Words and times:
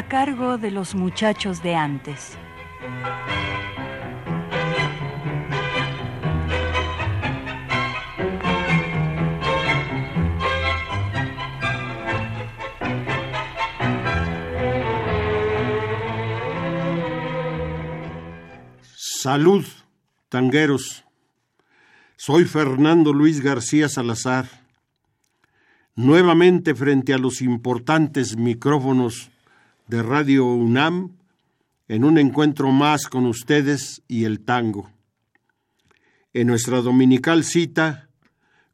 A 0.00 0.08
cargo 0.08 0.56
de 0.56 0.70
los 0.70 0.94
muchachos 0.94 1.62
de 1.62 1.74
antes. 1.74 2.38
Salud, 18.94 19.66
tangueros. 20.30 21.04
Soy 22.16 22.46
Fernando 22.46 23.12
Luis 23.12 23.42
García 23.42 23.90
Salazar. 23.90 24.48
Nuevamente 25.94 26.74
frente 26.74 27.12
a 27.12 27.18
los 27.18 27.42
importantes 27.42 28.38
micrófonos 28.38 29.30
de 29.90 30.04
Radio 30.04 30.46
UNAM 30.46 31.16
en 31.88 32.04
un 32.04 32.16
encuentro 32.16 32.70
más 32.70 33.08
con 33.08 33.26
ustedes 33.26 34.02
y 34.06 34.24
el 34.24 34.38
tango. 34.38 34.88
En 36.32 36.46
nuestra 36.46 36.80
dominical 36.80 37.42
cita, 37.42 38.08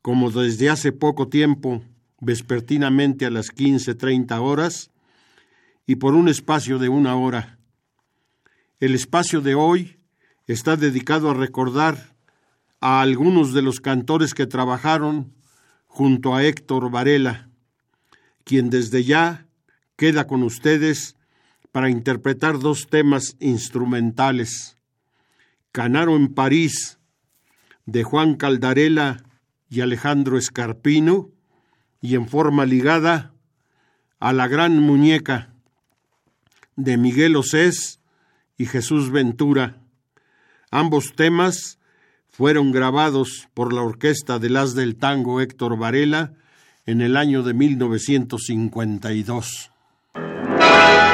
como 0.02 0.30
desde 0.30 0.68
hace 0.68 0.92
poco 0.92 1.28
tiempo, 1.28 1.82
vespertinamente 2.20 3.24
a 3.24 3.30
las 3.30 3.50
15.30 3.50 4.38
horas, 4.42 4.90
y 5.86 5.96
por 5.96 6.14
un 6.14 6.28
espacio 6.28 6.78
de 6.78 6.90
una 6.90 7.16
hora. 7.16 7.58
El 8.78 8.94
espacio 8.94 9.40
de 9.40 9.54
hoy 9.54 9.96
está 10.46 10.76
dedicado 10.76 11.30
a 11.30 11.34
recordar 11.34 12.14
a 12.82 13.00
algunos 13.00 13.54
de 13.54 13.62
los 13.62 13.80
cantores 13.80 14.34
que 14.34 14.46
trabajaron 14.46 15.32
junto 15.86 16.34
a 16.34 16.44
Héctor 16.44 16.90
Varela, 16.90 17.48
quien 18.44 18.68
desde 18.68 19.02
ya 19.02 19.45
queda 19.96 20.26
con 20.26 20.42
ustedes 20.42 21.16
para 21.72 21.90
interpretar 21.90 22.58
dos 22.58 22.86
temas 22.88 23.36
instrumentales. 23.40 24.78
Canaro 25.72 26.16
en 26.16 26.32
París, 26.32 26.98
de 27.84 28.02
Juan 28.02 28.36
Caldarela 28.36 29.22
y 29.68 29.80
Alejandro 29.80 30.38
Escarpino, 30.38 31.30
y 32.00 32.14
en 32.14 32.28
forma 32.28 32.64
ligada 32.66 33.32
a 34.20 34.32
La 34.32 34.48
Gran 34.48 34.78
Muñeca, 34.78 35.52
de 36.76 36.96
Miguel 36.96 37.36
Osés 37.36 38.00
y 38.56 38.64
Jesús 38.66 39.10
Ventura. 39.10 39.80
Ambos 40.70 41.14
temas 41.14 41.78
fueron 42.30 42.70
grabados 42.70 43.48
por 43.54 43.72
la 43.72 43.82
Orquesta 43.82 44.38
de 44.38 44.50
las 44.50 44.74
del 44.74 44.96
Tango 44.96 45.40
Héctor 45.40 45.78
Varela 45.78 46.34
en 46.84 47.00
el 47.00 47.16
año 47.16 47.42
de 47.42 47.54
1952. 47.54 49.72
Thank 50.68 51.00
you. 51.00 51.05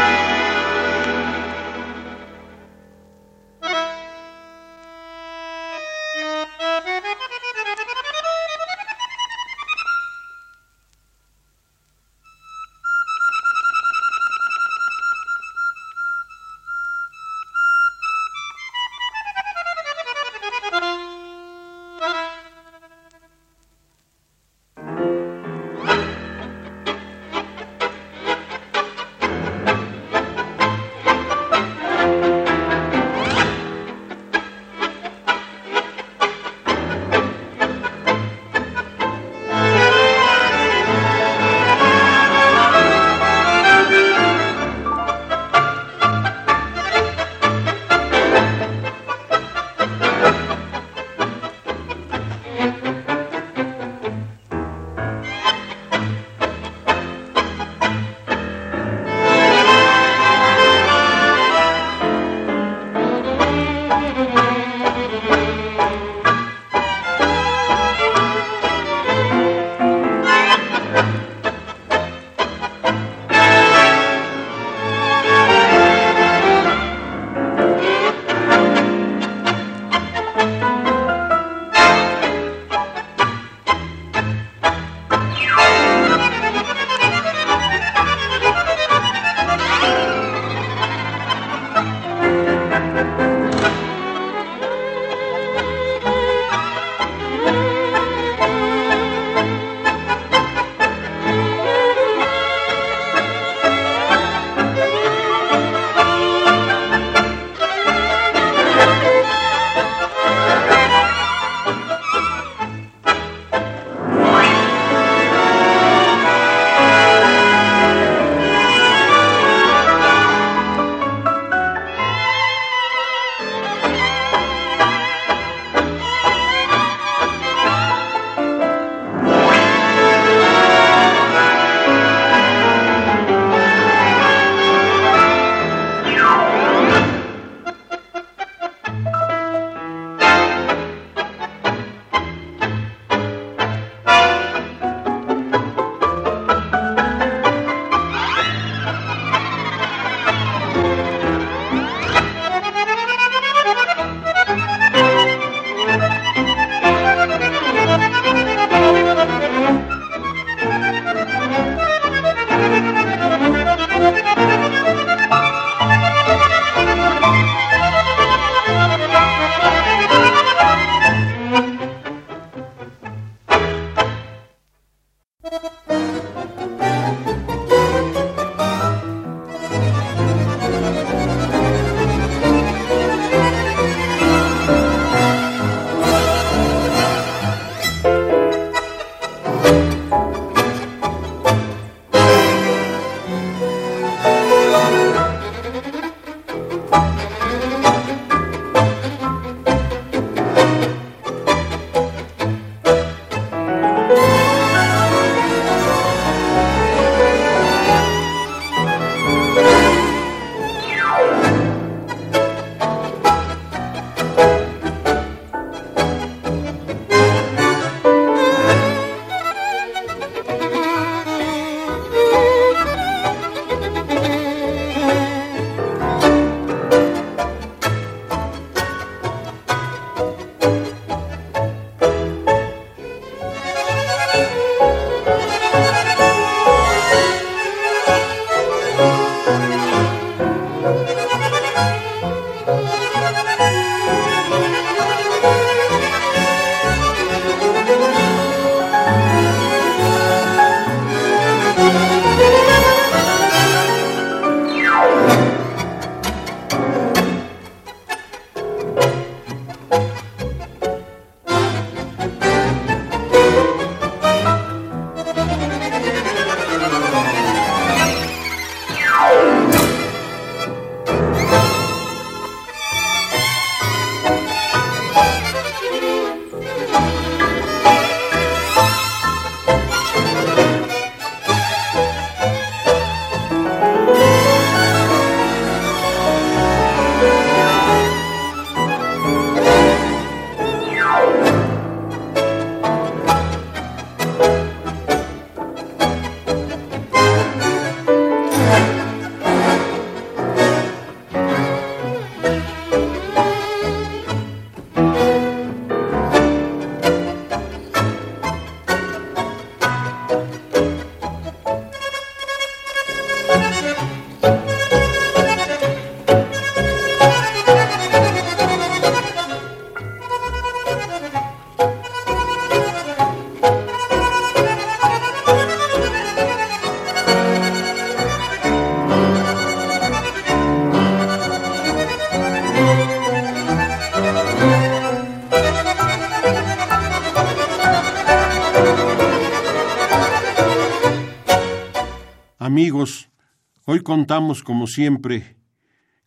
Contamos 344.13 344.63
como 344.63 344.87
siempre 344.87 345.57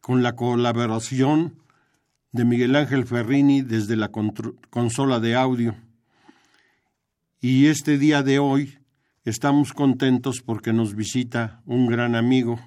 con 0.01 0.23
la 0.23 0.35
colaboración 0.35 1.61
de 2.31 2.43
Miguel 2.43 2.75
Ángel 2.75 3.05
Ferrini 3.05 3.61
desde 3.61 3.95
la 3.95 4.09
consola 4.09 5.19
de 5.19 5.35
audio. 5.35 5.75
Y 7.39 7.67
este 7.67 7.99
día 7.99 8.23
de 8.23 8.39
hoy 8.39 8.79
estamos 9.23 9.71
contentos 9.71 10.41
porque 10.43 10.73
nos 10.73 10.95
visita 10.95 11.61
un 11.67 11.85
gran 11.85 12.15
amigo, 12.15 12.59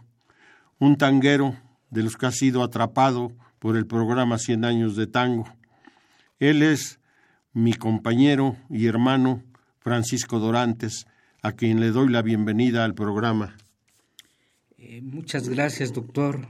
un 0.79 0.97
tanguero 0.97 1.57
de 1.91 2.05
los 2.05 2.17
que 2.17 2.27
ha 2.27 2.31
sido 2.31 2.63
atrapado 2.63 3.33
por 3.59 3.77
el 3.77 3.89
programa 3.89 4.39
Cien 4.39 4.65
años 4.65 4.95
de 4.95 5.09
tango. 5.09 5.53
Él 6.39 6.63
es 6.63 7.01
mi 7.53 7.75
compañero 7.75 8.57
y 8.71 8.87
hermano 8.87 9.43
Francisco 9.81 10.39
Dorantes, 10.39 11.09
a 11.43 11.51
quien 11.51 11.81
le 11.81 11.91
doy 11.91 12.09
la 12.09 12.23
bienvenida 12.23 12.85
al 12.85 12.95
programa. 12.95 13.57
Eh, 14.79 15.01
muchas 15.03 15.49
gracias, 15.49 15.93
doctor. 15.93 16.49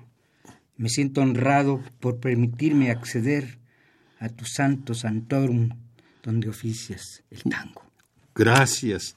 Me 0.77 0.91
siento 0.91 1.23
honrado 1.23 1.83
por 1.99 2.21
permitirme 2.21 2.91
acceder 2.91 3.59
a 4.21 4.29
tu 4.29 4.45
santo 4.45 4.93
santorum 4.93 5.71
donde 6.23 6.49
oficias 6.49 7.23
el 7.31 7.43
tango. 7.45 7.83
Gracias. 8.35 9.17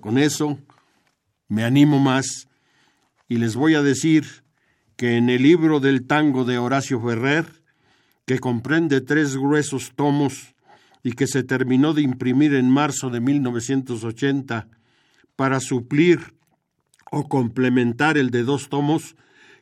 con 0.00 0.18
eso 0.18 0.58
me 1.48 1.64
animo 1.64 1.98
más 1.98 2.48
y 3.28 3.36
les 3.36 3.56
voy 3.56 3.74
a 3.74 3.82
decir 3.82 4.24
que 4.96 5.16
en 5.16 5.28
el 5.28 5.42
libro 5.42 5.78
del 5.78 6.06
tango 6.06 6.44
de 6.44 6.58
Horacio 6.58 7.00
Ferrer, 7.00 7.46
que 8.26 8.38
comprende 8.38 9.00
tres 9.02 9.36
gruesos 9.36 9.92
tomos 9.94 10.54
y 11.02 11.12
que 11.12 11.26
se 11.26 11.42
terminó 11.42 11.92
de 11.92 12.02
imprimir 12.02 12.54
en 12.54 12.70
marzo 12.70 13.10
de 13.10 13.20
1980 13.20 14.66
para 15.36 15.60
suplir 15.60 16.37
o 17.10 17.28
complementar 17.28 18.18
el 18.18 18.30
de 18.30 18.42
dos 18.42 18.68
tomos, 18.68 19.16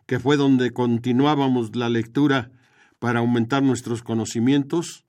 que 0.07 0.19
fue 0.19 0.37
donde 0.37 0.73
continuábamos 0.73 1.75
la 1.77 1.89
lectura 1.89 2.51
para 2.99 3.21
aumentar 3.21 3.63
nuestros 3.63 4.03
conocimientos, 4.03 5.05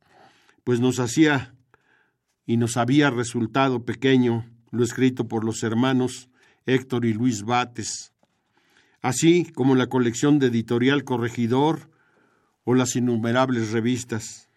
pues 0.64 0.80
nos 0.80 1.00
hacía 1.00 1.54
y 2.46 2.58
nos 2.58 2.78
había 2.78 3.10
resultado 3.10 3.86
pequeño 3.86 4.46
lo 4.72 4.84
escrito 4.84 5.28
por 5.28 5.44
los 5.44 5.64
hermanos 5.64 6.30
Héctor 6.66 7.06
y 7.06 7.14
Luis 7.14 7.44
Bates, 7.44 8.14
así 9.02 9.46
como 9.54 9.76
la 9.76 9.88
colección 9.88 10.40
de 10.40 10.48
Editorial 10.48 11.04
Corregidor 11.04 11.90
o 12.64 12.74
las 12.74 12.96
innumerables 12.96 13.72
revistas. 13.72 14.50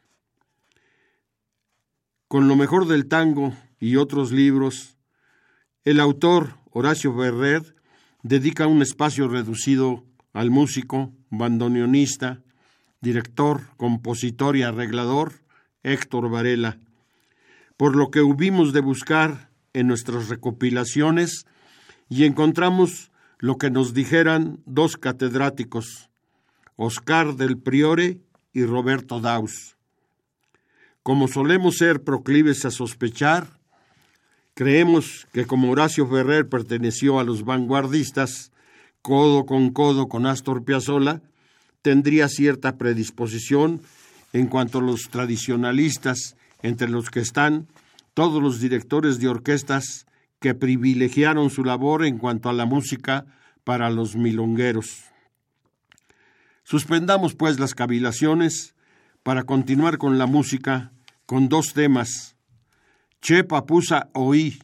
Con 2.27 2.49
lo 2.49 2.57
mejor 2.57 2.87
del 2.87 3.07
tango 3.07 3.55
y 3.79 3.97
otros 3.97 4.33
libros, 4.33 4.97
el 5.85 6.01
autor 6.01 6.60
Horacio 6.73 7.15
Ferrer 7.15 7.75
dedica 8.23 8.67
un 8.67 8.83
espacio 8.83 9.29
reducido 9.29 10.05
al 10.33 10.51
músico, 10.51 11.13
bandoneonista, 11.31 12.43
director, 13.01 13.63
compositor 13.77 14.57
y 14.57 14.63
arreglador 14.63 15.33
Héctor 15.83 16.31
Varela, 16.31 16.79
por 17.77 17.97
lo 17.97 18.11
que 18.11 18.21
hubimos 18.21 18.73
de 18.73 18.81
buscar 18.81 19.51
en 19.73 19.89
nuestras 19.89 20.29
recopilaciones 20.29 21.47
y 22.09 22.25
encontramos 22.25 23.11
lo 23.39 23.57
que 23.57 23.71
nos 23.71 23.95
dijeran 23.95 24.61
dos 24.67 24.97
catedráticos, 24.97 26.11
Oscar 26.77 27.37
del 27.37 27.59
Priore 27.59 28.21
y 28.53 28.65
Roberto 28.65 29.21
Daus. 29.21 29.77
Como 31.03 31.29
solemos 31.29 31.79
ser 31.79 32.03
proclives 32.05 32.65
a 32.65 32.71
sospechar, 32.71 33.60
Creemos 34.61 35.27
que 35.33 35.47
como 35.47 35.71
Horacio 35.71 36.07
Ferrer 36.07 36.47
perteneció 36.51 37.19
a 37.19 37.25
los 37.25 37.47
vanguardistas, 37.47 38.53
codo 39.01 39.47
con 39.47 39.71
codo 39.71 40.07
con 40.07 40.27
Astor 40.27 40.67
Piazzolla, 40.67 41.23
tendría 41.81 42.29
cierta 42.29 42.77
predisposición 42.77 43.81
en 44.35 44.49
cuanto 44.49 44.81
a 44.81 44.83
los 44.83 45.09
tradicionalistas, 45.09 46.37
entre 46.61 46.91
los 46.91 47.09
que 47.09 47.21
están 47.21 47.69
todos 48.13 48.43
los 48.43 48.61
directores 48.61 49.19
de 49.19 49.29
orquestas 49.29 50.05
que 50.41 50.55
privilegiaron 50.55 51.49
su 51.49 51.65
labor 51.65 52.05
en 52.05 52.19
cuanto 52.19 52.51
a 52.51 52.53
la 52.53 52.67
música 52.67 53.25
para 53.65 53.89
los 53.89 54.15
milongueros. 54.15 55.05
Suspendamos 56.65 57.35
pues 57.35 57.59
las 57.59 57.75
cavilaciones 57.75 58.75
para 59.23 59.45
continuar 59.45 59.97
con 59.97 60.19
la 60.19 60.27
música 60.27 60.93
con 61.25 61.49
dos 61.49 61.73
temas 61.73 62.37
Che 63.21 63.45
Papusa 63.45 64.09
Oí, 64.15 64.59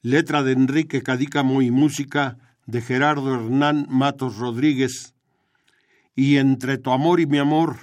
letra 0.00 0.42
de 0.42 0.52
Enrique 0.52 1.02
Cadícamo 1.02 1.60
y 1.60 1.70
música 1.70 2.38
de 2.64 2.80
Gerardo 2.80 3.34
Hernán 3.34 3.86
Matos 3.90 4.38
Rodríguez, 4.38 5.14
y 6.16 6.38
Entre 6.38 6.78
tu 6.78 6.92
amor 6.92 7.20
y 7.20 7.26
mi 7.26 7.36
amor, 7.36 7.76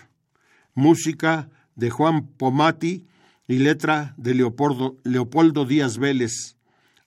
música 0.74 1.50
de 1.75 1.92
Juan 1.92 2.25
Pomati 2.25 3.06
y 3.48 3.60
letra 3.60 4.15
de 4.18 4.34
Leopoldo, 4.34 4.98
Leopoldo 5.04 5.65
Díaz 5.65 6.00
Vélez, 6.00 6.58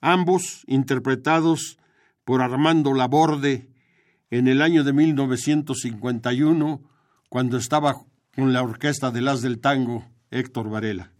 ambos 0.00 0.62
interpretados 0.68 1.78
por 2.24 2.42
Armando 2.42 2.94
Laborde 2.94 3.68
en 4.30 4.46
el 4.46 4.62
año 4.62 4.84
de 4.84 4.92
1951, 4.92 6.80
cuando 7.28 7.56
estaba 7.56 7.96
con 8.36 8.52
la 8.52 8.62
orquesta 8.62 9.10
de 9.10 9.20
las 9.20 9.42
del 9.42 9.58
tango 9.58 10.06
Héctor 10.30 10.70
Varela. 10.70 11.17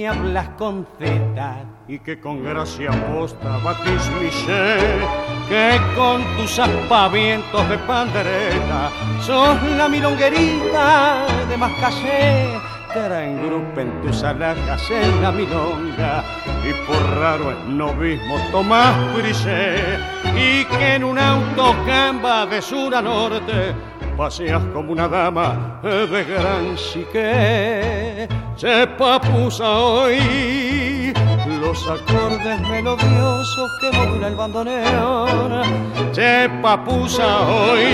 Que 0.00 0.08
hablas 0.08 0.48
con 0.56 0.86
zeta 0.98 1.62
y 1.86 1.98
que 1.98 2.18
con 2.18 2.42
gracia 2.42 2.90
posta 3.12 3.58
batís 3.58 4.08
mi 4.18 4.30
que 5.46 5.78
con 5.94 6.24
tus 6.38 6.58
aspavientos 6.58 7.68
de 7.68 7.76
pandereta 7.80 8.90
sos 9.20 9.62
la 9.76 9.90
milonguerita 9.90 11.26
de 11.50 11.56
más 11.58 11.72
calle 11.82 12.70
en 12.96 14.02
tus 14.02 14.22
alhajas 14.24 14.90
en 14.90 15.22
la 15.22 15.30
milonga 15.30 16.24
y 16.64 16.72
por 16.86 17.18
raro 17.20 17.50
el 17.50 17.76
novismo 17.76 18.38
Tomás 18.50 18.96
Brisé 19.14 19.98
y 20.34 20.64
que 20.64 20.94
en 20.94 21.04
un 21.04 21.18
auto 21.18 21.76
camba 21.84 22.46
de 22.46 22.62
sur 22.62 22.94
a 22.94 23.02
norte 23.02 23.74
paseas 24.20 24.62
como 24.74 24.92
una 24.92 25.08
dama 25.08 25.80
de 25.82 26.24
gran 26.24 26.76
chique 26.76 28.28
se 28.54 28.86
papusa 28.98 29.78
hoy 29.78 31.10
los 31.58 31.88
acordes 31.88 32.60
melodiosos 32.68 33.70
que 33.80 33.90
modula 33.96 34.28
el 34.28 34.34
bandoneón. 34.34 35.62
Se 36.12 36.50
papusa 36.60 37.40
hoy 37.48 37.86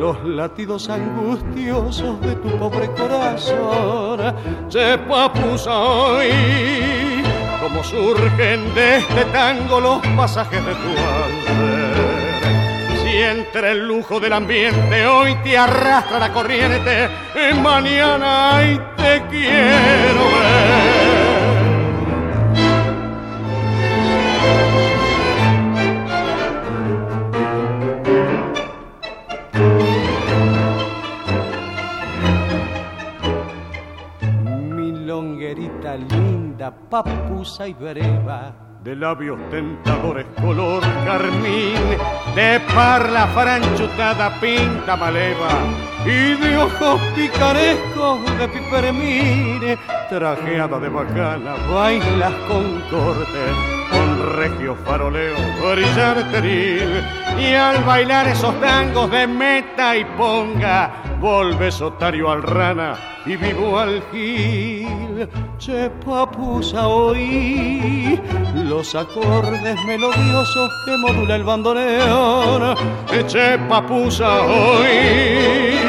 los 0.00 0.22
latidos 0.22 0.90
angustiosos 0.90 2.20
de 2.20 2.34
tu 2.36 2.50
pobre 2.58 2.86
corazón. 2.90 4.36
Se 4.68 4.98
papusa 4.98 5.78
hoy 5.78 6.28
como 7.62 7.82
surgen 7.82 8.74
de 8.74 8.98
este 8.98 9.24
tango 9.32 9.80
los 9.80 10.06
pasajes 10.14 10.62
de 10.66 10.74
tu 10.74 10.90
alma. 10.90 11.63
Entre 13.30 13.72
el 13.72 13.86
lujo 13.86 14.20
del 14.20 14.32
ambiente 14.32 15.06
hoy 15.06 15.34
te 15.42 15.56
arrastra 15.56 16.18
la 16.18 16.32
corriente, 16.32 17.08
mañana 17.62 18.56
ay 18.56 18.80
te 18.96 19.22
quiero 19.30 20.24
ver. 20.24 21.24
linda, 35.96 36.74
papusa 36.90 37.68
y 37.68 37.74
breva, 37.74 38.54
de 38.82 38.96
labios 38.96 39.38
tentadores 39.50 40.26
color 40.40 40.82
carmín, 41.04 41.74
de 42.34 42.60
parla 42.74 43.28
franchutada 43.28 44.40
pinta 44.40 44.96
maleva 44.96 45.50
y 46.04 46.34
de 46.34 46.56
ojos 46.58 47.00
picarescos 47.14 48.38
de 48.38 48.48
pipermine, 48.48 49.78
trajeada 50.08 50.78
de 50.78 50.88
bacana, 50.88 51.54
bailas 51.72 52.32
con 52.48 52.80
corte, 52.90 53.40
con 53.90 54.36
regio 54.36 54.76
faroleo, 54.84 55.36
brillanteril, 55.62 57.02
y 57.38 57.54
al 57.54 57.82
bailar 57.84 58.26
esos 58.28 58.58
tangos 58.60 59.10
de 59.10 59.26
meta 59.26 59.96
y 59.96 60.04
ponga, 60.04 60.90
volves 61.24 61.80
otario 61.80 62.30
al 62.30 62.42
rana 62.42 62.98
y 63.24 63.36
vivo 63.36 63.78
al 63.78 64.02
gil. 64.12 65.26
Che 65.58 65.90
papusa 66.04 66.86
oí 66.86 68.20
los 68.68 68.94
acordes 68.94 69.76
melodiosos 69.86 70.70
que 70.84 70.96
modula 70.98 71.36
el 71.36 71.44
bandoneón. 71.44 72.76
Che 73.26 73.58
papusa 73.70 74.42
oí 74.42 75.80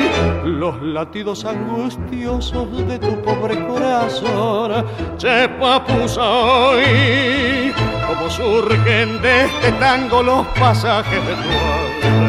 los 0.45 0.81
latidos 0.81 1.43
angustiosos 1.43 2.87
de 2.87 2.97
tu 2.97 3.21
pobre 3.21 3.55
corazón. 3.67 4.85
Che 5.17 5.49
papusa 5.59 6.23
oí 6.69 7.73
como 8.07 8.29
surgen 8.29 9.21
de 9.21 9.45
este 9.45 9.71
tango 9.81 10.23
los 10.23 10.47
pasajes 10.59 11.21
de 11.27 11.33
tu 11.33 11.49
alma 11.49 12.25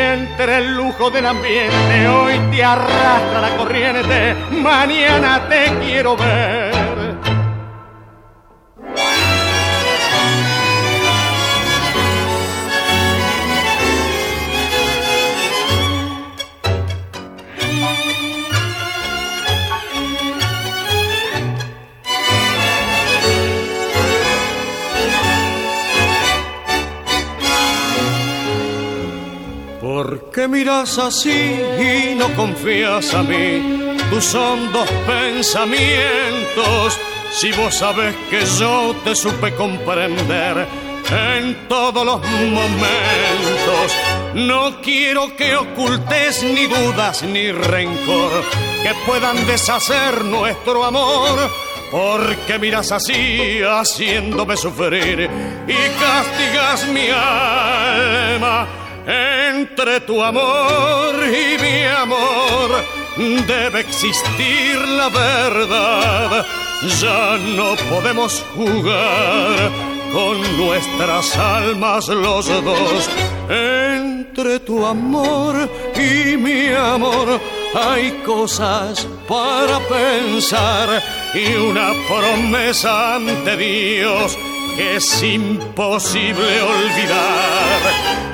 entre 0.00 0.58
el 0.58 0.74
lujo 0.74 1.10
del 1.10 1.26
ambiente 1.26 2.08
hoy 2.08 2.38
te 2.50 2.64
arrastra 2.64 3.40
la 3.40 3.56
corriente, 3.56 4.34
mañana 4.50 5.46
te 5.48 5.66
quiero 5.84 6.16
ver 6.16 6.79
¿Por 30.00 30.30
qué 30.30 30.48
miras 30.48 30.96
así 30.96 31.30
y 31.30 32.14
no 32.14 32.34
confías 32.34 33.12
a 33.12 33.22
mí 33.22 33.98
tus 34.08 34.34
hondos 34.34 34.88
pensamientos? 35.06 36.98
Si 37.32 37.52
vos 37.52 37.74
sabes 37.74 38.14
que 38.30 38.40
yo 38.58 38.96
te 39.04 39.14
supe 39.14 39.54
comprender 39.54 40.66
en 41.10 41.68
todos 41.68 42.06
los 42.06 42.18
momentos, 42.26 43.92
no 44.36 44.80
quiero 44.80 45.36
que 45.36 45.54
ocultes 45.54 46.44
ni 46.44 46.64
dudas 46.64 47.22
ni 47.22 47.52
rencor 47.52 48.30
que 48.82 48.94
puedan 49.04 49.46
deshacer 49.46 50.24
nuestro 50.24 50.82
amor. 50.82 51.50
Porque 51.90 52.58
miras 52.58 52.90
así 52.90 53.60
haciéndome 53.62 54.56
sufrir 54.56 55.28
y 55.68 56.00
castigas 56.00 56.88
mi 56.88 57.10
alma 57.10 58.79
entre 59.06 60.00
tu 60.00 60.22
amor 60.22 61.14
y 61.24 61.60
mi 61.62 61.84
amor 61.84 62.84
debe 63.46 63.80
existir 63.80 64.76
la 64.88 65.08
verdad. 65.08 66.46
Ya 67.00 67.36
no 67.56 67.74
podemos 67.90 68.42
jugar 68.54 69.70
con 70.12 70.56
nuestras 70.56 71.36
almas 71.36 72.08
los 72.08 72.46
dos. 72.46 73.10
Entre 73.48 74.60
tu 74.60 74.86
amor 74.86 75.68
y 75.94 76.36
mi 76.36 76.68
amor 76.68 77.40
hay 77.74 78.10
cosas 78.24 79.06
para 79.28 79.78
pensar 79.80 81.02
y 81.34 81.54
una 81.54 81.92
promesa 82.08 83.16
ante 83.16 83.56
Dios 83.56 84.36
es 84.80 85.22
imposible 85.22 86.62
olvidar. 86.62 87.80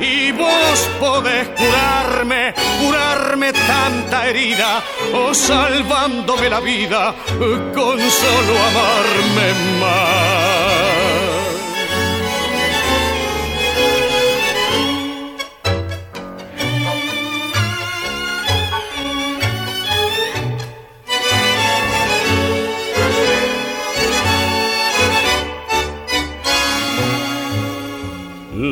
Y 0.01 0.33
vos 0.33 0.89
podés 1.01 1.49
curarme, 1.49 2.55
curarme 2.81 3.53
tanta 3.53 4.29
herida, 4.29 4.83
o 5.13 5.35
salvándome 5.35 6.49
la 6.49 6.61
vida 6.61 7.15
con 7.75 7.99
solo 7.99 8.55
amarme 8.71 9.49
más. 9.81 11.06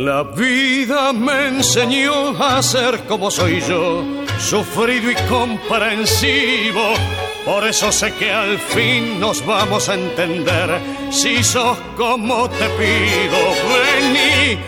La 0.05 0.23
vida 0.23 1.15
me 1.15 1.49
enseñó 1.49 2.37
a 2.39 2.63
ser 2.63 3.07
como 3.07 3.31
soy 3.31 3.63
yo, 3.63 4.05
sufrido 4.39 5.11
y 5.11 5.15
comprensivo. 5.27 6.93
Por 7.47 7.67
eso 7.67 7.91
sé 7.91 8.13
que 8.13 8.31
al 8.31 8.59
fin 8.59 9.19
nos 9.19 9.45
vamos 9.47 9.89
a 9.89 9.95
entender. 9.95 10.79
Si 11.11 11.43
sos 11.43 11.79
como 11.97 12.51
te 12.51 12.69
pido, 12.79 13.39
vení. 13.71 14.61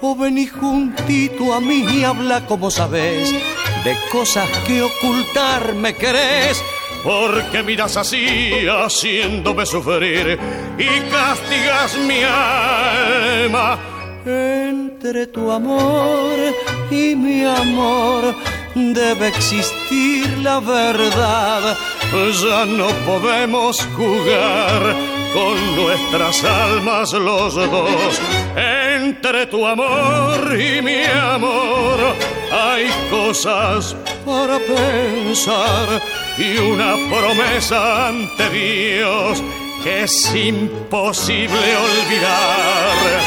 O 0.00 0.16
vení 0.16 0.46
juntito 0.46 1.52
a 1.52 1.60
mí 1.60 1.84
y 1.92 2.04
habla 2.04 2.46
como 2.46 2.70
sabes 2.70 3.30
de 3.84 3.94
cosas 4.10 4.48
que 4.66 4.80
ocultar 4.80 5.74
me 5.74 5.92
querés. 5.92 6.64
Porque 7.04 7.62
miras 7.62 7.94
así 7.98 8.66
haciéndome 8.66 9.66
sufrir 9.66 10.38
y 10.78 11.10
castigas 11.10 11.94
mi 11.98 12.22
alma 12.22 13.78
entre 14.28 15.26
tu 15.26 15.50
amor 15.50 16.36
y 16.90 17.14
mi 17.14 17.44
amor 17.44 18.34
debe 18.74 19.28
existir 19.28 20.26
la 20.38 20.60
verdad. 20.60 21.76
Ya 22.42 22.64
no 22.64 22.88
podemos 23.06 23.86
jugar 23.96 24.96
con 25.32 25.76
nuestras 25.76 26.42
almas 26.44 27.12
los 27.12 27.54
dos. 27.54 28.20
Entre 28.56 29.46
tu 29.46 29.66
amor 29.66 30.58
y 30.58 30.82
mi 30.82 31.04
amor 31.04 31.98
hay 32.52 32.86
cosas 33.10 33.94
para 34.24 34.58
pensar 34.58 36.02
y 36.38 36.58
una 36.58 36.96
promesa 37.08 38.08
ante 38.08 38.50
Dios 38.50 39.42
que 39.82 40.02
es 40.02 40.34
imposible 40.34 41.76
olvidar. 41.76 43.20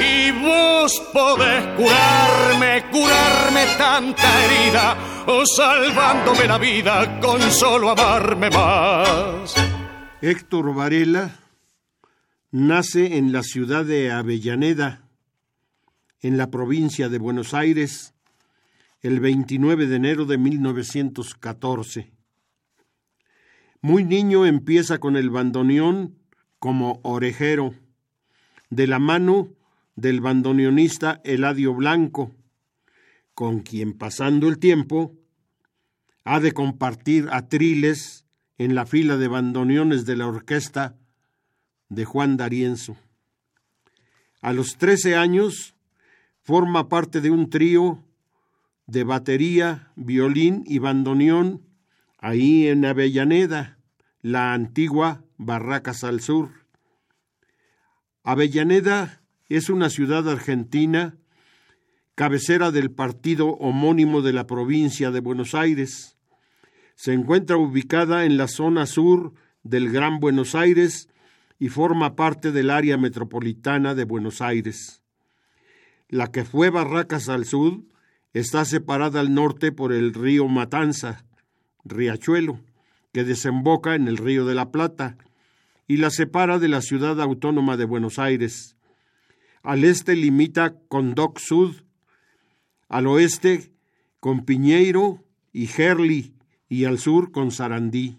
Y 0.00 0.30
vos 0.32 1.00
podés 1.12 1.64
curarme, 1.76 2.84
curarme 2.90 3.66
tanta 3.78 4.44
herida, 4.44 5.24
o 5.26 5.44
salvándome 5.46 6.46
la 6.46 6.58
vida 6.58 7.20
con 7.20 7.40
solo 7.50 7.90
amarme 7.90 8.50
más. 8.50 9.54
Héctor 10.20 10.74
Varela 10.74 11.38
nace 12.50 13.16
en 13.16 13.32
la 13.32 13.42
ciudad 13.42 13.84
de 13.84 14.10
Avellaneda, 14.10 15.08
en 16.20 16.36
la 16.36 16.50
provincia 16.50 17.08
de 17.08 17.18
Buenos 17.18 17.54
Aires, 17.54 18.14
el 19.00 19.20
29 19.20 19.86
de 19.86 19.96
enero 19.96 20.24
de 20.26 20.38
1914. 20.38 22.12
Muy 23.84 24.04
niño 24.04 24.46
empieza 24.46 24.98
con 24.98 25.16
el 25.16 25.28
bandoneón 25.28 26.16
como 26.60 27.00
orejero, 27.02 27.74
de 28.70 28.86
la 28.86 29.00
mano 29.00 29.48
del 29.96 30.20
bandoneonista 30.20 31.20
Eladio 31.24 31.74
Blanco, 31.74 32.30
con 33.34 33.58
quien 33.58 33.94
pasando 33.94 34.46
el 34.46 34.60
tiempo 34.60 35.16
ha 36.22 36.38
de 36.38 36.52
compartir 36.52 37.26
atriles 37.32 38.24
en 38.56 38.76
la 38.76 38.86
fila 38.86 39.16
de 39.16 39.26
bandoneones 39.26 40.06
de 40.06 40.14
la 40.14 40.28
orquesta 40.28 40.96
de 41.88 42.04
Juan 42.04 42.36
D'Arienzo. 42.36 42.96
A 44.42 44.52
los 44.52 44.76
13 44.76 45.16
años 45.16 45.74
forma 46.42 46.88
parte 46.88 47.20
de 47.20 47.32
un 47.32 47.50
trío 47.50 48.04
de 48.86 49.02
batería, 49.02 49.90
violín 49.96 50.62
y 50.68 50.78
bandoneón 50.78 51.71
ahí 52.22 52.68
en 52.68 52.84
Avellaneda, 52.84 53.78
la 54.22 54.54
antigua 54.54 55.24
Barracas 55.36 56.04
al 56.04 56.20
Sur. 56.20 56.50
Avellaneda 58.22 59.20
es 59.48 59.68
una 59.68 59.90
ciudad 59.90 60.28
argentina, 60.30 61.16
cabecera 62.14 62.70
del 62.70 62.92
partido 62.92 63.48
homónimo 63.48 64.22
de 64.22 64.32
la 64.32 64.46
provincia 64.46 65.10
de 65.10 65.18
Buenos 65.18 65.56
Aires. 65.56 66.16
Se 66.94 67.12
encuentra 67.12 67.56
ubicada 67.56 68.24
en 68.24 68.36
la 68.36 68.46
zona 68.46 68.86
sur 68.86 69.34
del 69.64 69.90
Gran 69.90 70.20
Buenos 70.20 70.54
Aires 70.54 71.08
y 71.58 71.70
forma 71.70 72.14
parte 72.14 72.52
del 72.52 72.70
área 72.70 72.96
metropolitana 72.98 73.96
de 73.96 74.04
Buenos 74.04 74.40
Aires. 74.40 75.02
La 76.08 76.30
que 76.30 76.44
fue 76.44 76.70
Barracas 76.70 77.28
al 77.28 77.46
Sur 77.46 77.82
está 78.32 78.64
separada 78.64 79.18
al 79.18 79.34
norte 79.34 79.72
por 79.72 79.92
el 79.92 80.14
río 80.14 80.46
Matanza, 80.46 81.24
riachuelo, 81.84 82.60
que 83.12 83.24
desemboca 83.24 83.94
en 83.94 84.08
el 84.08 84.16
río 84.16 84.46
de 84.46 84.54
la 84.54 84.70
Plata 84.70 85.16
y 85.86 85.98
la 85.98 86.10
separa 86.10 86.58
de 86.58 86.68
la 86.68 86.80
ciudad 86.80 87.20
autónoma 87.20 87.76
de 87.76 87.84
Buenos 87.84 88.18
Aires. 88.18 88.76
Al 89.62 89.84
este 89.84 90.16
limita 90.16 90.74
con 90.88 91.14
Doc 91.14 91.38
Sud, 91.38 91.82
al 92.88 93.06
oeste 93.06 93.72
con 94.20 94.44
Piñeiro 94.44 95.24
y 95.52 95.66
Gerli 95.66 96.34
y 96.68 96.84
al 96.84 96.98
sur 96.98 97.32
con 97.32 97.50
Sarandí. 97.50 98.18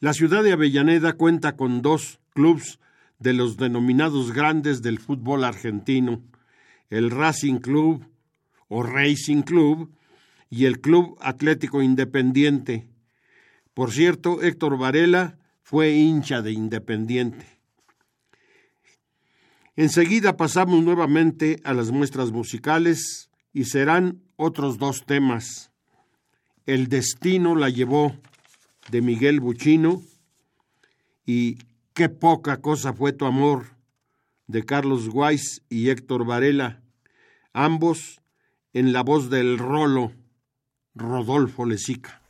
La 0.00 0.12
ciudad 0.12 0.42
de 0.42 0.52
Avellaneda 0.52 1.14
cuenta 1.14 1.56
con 1.56 1.82
dos 1.82 2.20
clubes 2.34 2.78
de 3.18 3.32
los 3.32 3.56
denominados 3.56 4.32
grandes 4.32 4.82
del 4.82 4.98
fútbol 4.98 5.44
argentino, 5.44 6.22
el 6.90 7.10
Racing 7.10 7.58
Club 7.58 8.04
o 8.68 8.82
Racing 8.82 9.42
Club 9.42 9.92
y 10.52 10.66
el 10.66 10.82
Club 10.82 11.16
Atlético 11.22 11.80
Independiente. 11.80 12.86
Por 13.72 13.90
cierto, 13.90 14.42
Héctor 14.42 14.76
Varela 14.76 15.38
fue 15.62 15.92
hincha 15.92 16.42
de 16.42 16.52
Independiente. 16.52 17.46
Enseguida 19.76 20.36
pasamos 20.36 20.84
nuevamente 20.84 21.58
a 21.64 21.72
las 21.72 21.90
muestras 21.90 22.32
musicales 22.32 23.30
y 23.54 23.64
serán 23.64 24.20
otros 24.36 24.76
dos 24.76 25.06
temas. 25.06 25.70
El 26.66 26.88
destino 26.88 27.56
la 27.56 27.70
llevó 27.70 28.14
de 28.90 29.00
Miguel 29.00 29.40
Buchino 29.40 30.02
y 31.24 31.56
Qué 31.94 32.10
poca 32.10 32.62
cosa 32.62 32.92
fue 32.92 33.12
tu 33.12 33.26
amor 33.26 33.76
de 34.46 34.64
Carlos 34.64 35.08
Guais 35.08 35.62
y 35.68 35.90
Héctor 35.90 36.24
Varela, 36.24 36.82
ambos 37.52 38.22
en 38.72 38.94
la 38.94 39.02
voz 39.02 39.28
del 39.28 39.58
Rolo 39.58 40.12
Rodolfo 40.94 41.64
Lezica. 41.64 42.20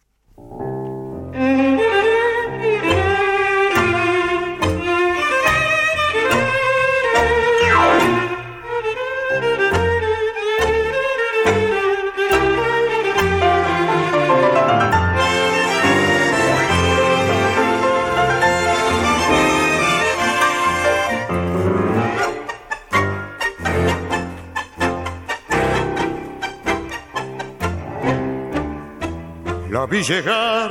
Vi 29.86 30.02
llegar 30.02 30.70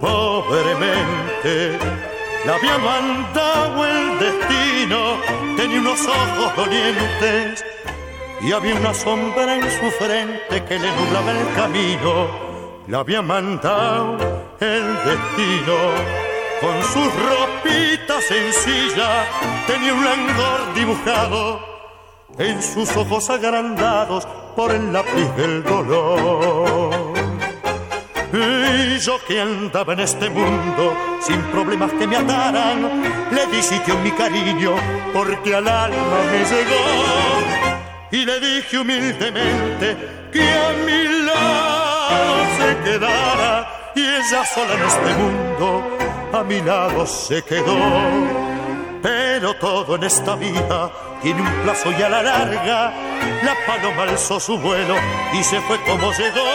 pobremente, 0.00 1.78
la 2.44 2.54
había 2.54 2.78
mandado 2.78 3.86
el 3.86 4.18
destino, 4.18 5.16
tenía 5.56 5.80
unos 5.80 6.00
ojos 6.06 6.56
dolientes 6.56 7.64
y 8.40 8.52
había 8.52 8.74
una 8.74 8.94
sombra 8.94 9.56
en 9.56 9.62
su 9.62 9.90
frente 9.92 10.64
que 10.64 10.78
le 10.78 10.90
nublaba 10.96 11.32
el 11.32 11.54
camino, 11.54 12.28
la 12.88 12.98
había 12.98 13.22
mandado 13.22 14.18
el 14.60 14.94
destino. 15.04 15.76
Con 16.60 16.82
sus 16.82 17.12
ropitas 17.28 18.24
sencillas 18.24 19.26
tenía 19.66 19.94
un 19.94 20.04
langor 20.04 20.74
dibujado 20.74 21.60
en 22.38 22.62
sus 22.62 22.96
ojos 22.96 23.28
agrandados 23.30 24.26
por 24.54 24.70
el 24.70 24.92
lápiz 24.92 25.28
del 25.36 25.64
dolor. 25.64 27.01
Y 28.32 28.98
yo 28.98 29.18
que 29.26 29.40
andaba 29.40 29.92
en 29.92 30.00
este 30.00 30.30
mundo 30.30 30.96
sin 31.20 31.40
problemas 31.52 31.92
que 31.92 32.06
me 32.06 32.16
ataran, 32.16 33.02
le 33.30 33.46
di 33.48 33.62
sitio 33.62 33.98
mi 33.98 34.10
cariño 34.12 34.74
porque 35.12 35.54
al 35.54 35.68
alma 35.68 36.18
me 36.30 36.38
llegó. 36.38 36.84
Y 38.10 38.24
le 38.24 38.40
dije 38.40 38.78
humildemente 38.78 39.96
que 40.32 40.42
a 40.42 40.72
mi 40.86 41.26
lado 41.26 42.44
se 42.58 42.90
quedara 42.90 43.92
y 43.94 44.00
ella 44.00 44.44
sola 44.46 44.74
en 44.74 44.82
este 44.82 45.14
mundo 45.14 45.98
a 46.32 46.42
mi 46.42 46.60
lado 46.62 47.06
se 47.06 47.42
quedó. 47.42 47.76
Pero 49.02 49.54
todo 49.54 49.96
en 49.96 50.04
esta 50.04 50.36
vida 50.36 50.90
tiene 51.20 51.42
un 51.42 51.62
plazo 51.62 51.90
y 51.90 52.02
a 52.02 52.08
la 52.08 52.22
larga 52.22 52.92
la 53.42 53.54
paloma 53.66 54.02
alzó 54.04 54.38
su 54.38 54.56
vuelo 54.58 54.94
y 55.32 55.42
se 55.42 55.60
fue 55.62 55.78
como 55.82 56.12
llegó. 56.12 56.46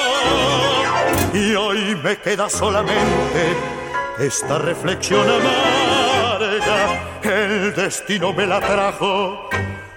Y 1.34 1.56
hoy 1.56 1.96
me 2.04 2.18
queda 2.18 2.50
solamente 2.50 3.56
esta 4.20 4.58
reflexión 4.60 5.28
amarga. 5.30 7.20
El 7.24 7.74
destino 7.76 8.32
me 8.34 8.48
la 8.48 8.60
trajo 8.60 9.50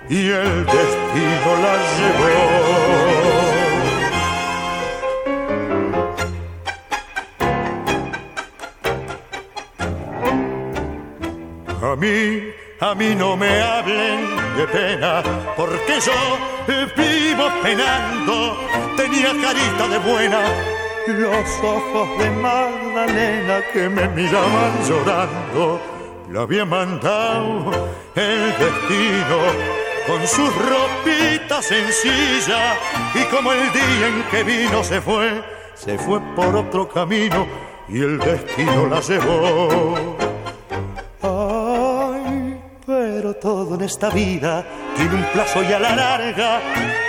y 0.09 0.29
el 0.31 0.67
destino 0.67 1.57
la 1.63 1.77
llevó. 1.97 3.10
A 11.90 11.96
mí, 11.96 12.55
a 12.79 12.94
mí 12.94 13.16
no 13.16 13.37
me 13.37 13.61
hablen 13.61 14.24
de 14.57 14.64
pena, 14.68 15.24
porque 15.57 15.98
yo 15.98 16.12
vivo 16.96 17.48
penando. 17.64 18.57
Tenía 18.96 19.33
carita 19.42 19.88
de 19.88 19.98
buena, 19.98 20.40
los 21.09 21.48
ojos 21.64 22.18
de 22.20 22.31
Magdalena 22.31 23.61
que 23.72 23.88
me 23.88 24.07
miraban 24.11 24.72
llorando. 24.88 25.81
Lo 26.29 26.42
había 26.42 26.64
mandado 26.64 27.72
el 28.14 28.50
destino 28.57 29.38
con 30.07 30.24
sus 30.29 30.55
ropitas 30.55 31.64
sencillas 31.66 32.79
y 33.16 33.24
como 33.35 33.53
el 33.53 33.72
día 33.72 34.07
en 34.07 34.22
que 34.31 34.44
vino 34.44 34.85
se 34.85 35.00
fue, 35.00 35.42
se 35.74 35.98
fue 35.98 36.20
por 36.37 36.55
otro 36.55 36.88
camino 36.88 37.48
y 37.88 38.00
el 38.00 38.20
destino 38.20 38.87
la 38.87 39.00
llevó. 39.00 40.30
Todo 43.40 43.74
en 43.74 43.81
esta 43.81 44.11
vida 44.11 44.62
tiene 44.94 45.14
un 45.14 45.24
plazo 45.33 45.62
y 45.62 45.72
a 45.72 45.79
la 45.79 45.96
larga 45.96 46.61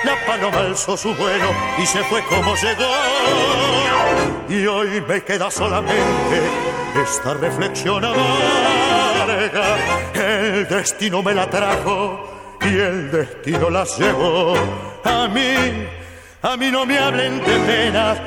la 0.05 0.25
paloma 0.25 0.59
alzó 0.59 0.95
su 0.95 1.13
vuelo 1.13 1.49
y 1.77 1.85
se 1.85 2.01
fue 2.05 2.23
como 2.23 2.55
llegó. 2.55 2.89
Y 4.47 4.65
hoy 4.65 5.03
me 5.05 5.21
queda 5.23 5.51
solamente 5.51 6.41
esta 7.03 7.33
reflexión 7.33 8.05
amarga. 8.05 9.75
El 10.13 10.67
destino 10.69 11.21
me 11.21 11.33
la 11.33 11.49
trajo 11.49 12.57
y 12.61 12.77
el 12.77 13.11
destino 13.11 13.69
la 13.69 13.83
llevó. 13.83 14.53
A 15.03 15.27
mí, 15.27 15.85
a 16.43 16.55
mí 16.55 16.71
no 16.71 16.85
me 16.85 16.97
hablen 16.97 17.43
de 17.43 17.59
penas, 17.59 18.17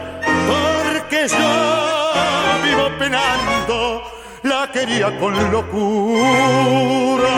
porque 0.46 1.26
yo 1.26 2.62
vivo 2.64 2.90
penando, 2.98 4.02
la 4.42 4.70
quería 4.70 5.18
con 5.18 5.50
locura. 5.50 7.34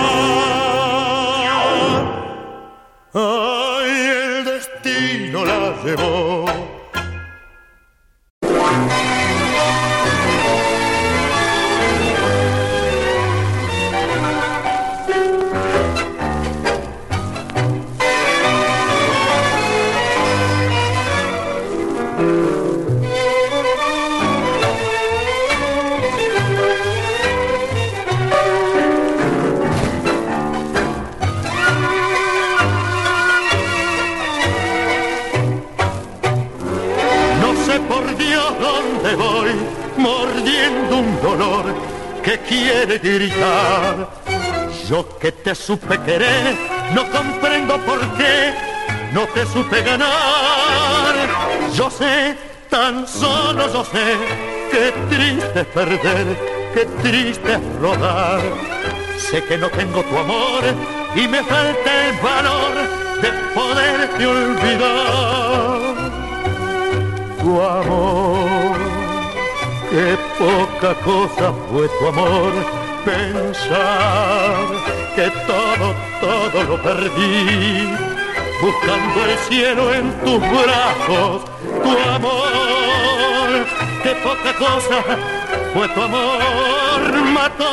Ay, 3.18 4.10
el 4.10 4.44
destino 4.44 5.46
la 5.46 5.74
llevó. 5.82 6.55
Que 42.26 42.38
quiere 42.40 42.98
gritar. 42.98 44.08
Yo 44.88 45.16
que 45.18 45.30
te 45.30 45.54
supe 45.54 45.96
querer, 46.00 46.56
no 46.92 47.08
comprendo 47.10 47.78
por 47.86 48.00
qué 48.16 48.52
no 49.12 49.22
te 49.28 49.46
supe 49.46 49.80
ganar. 49.82 51.14
Yo 51.72 51.88
sé, 51.88 52.36
tan 52.68 53.06
solo 53.06 53.72
yo 53.72 53.84
sé, 53.84 54.16
qué 54.72 54.92
triste 55.08 55.64
perder, 55.66 56.26
qué 56.74 56.84
triste 57.02 57.60
rodar. 57.80 58.40
Sé 59.18 59.44
que 59.44 59.56
no 59.56 59.68
tengo 59.70 60.02
tu 60.02 60.18
amor 60.18 60.64
y 61.14 61.28
me 61.28 61.44
falta 61.44 62.08
el 62.08 62.16
valor 62.20 62.74
de 63.22 63.30
poderte 63.54 64.26
olvidar. 64.26 65.78
Tu 67.40 67.62
amor 67.62 68.85
Qué 69.96 70.14
poca 70.38 70.94
cosa 70.96 71.54
fue 71.70 71.88
tu 71.88 72.06
amor, 72.08 72.52
pensar 73.02 74.66
que 75.14 75.30
todo, 75.46 75.94
todo 76.20 76.64
lo 76.64 76.82
perdí, 76.82 77.88
buscando 78.60 79.24
el 79.24 79.38
cielo 79.48 79.94
en 79.94 80.12
tus 80.20 80.38
brazos, 80.38 81.44
tu 81.82 82.10
amor. 82.10 83.66
Qué 84.02 84.14
poca 84.16 84.52
cosa 84.58 85.02
fue 85.72 85.88
tu 85.88 86.02
amor, 86.02 87.22
mató 87.32 87.64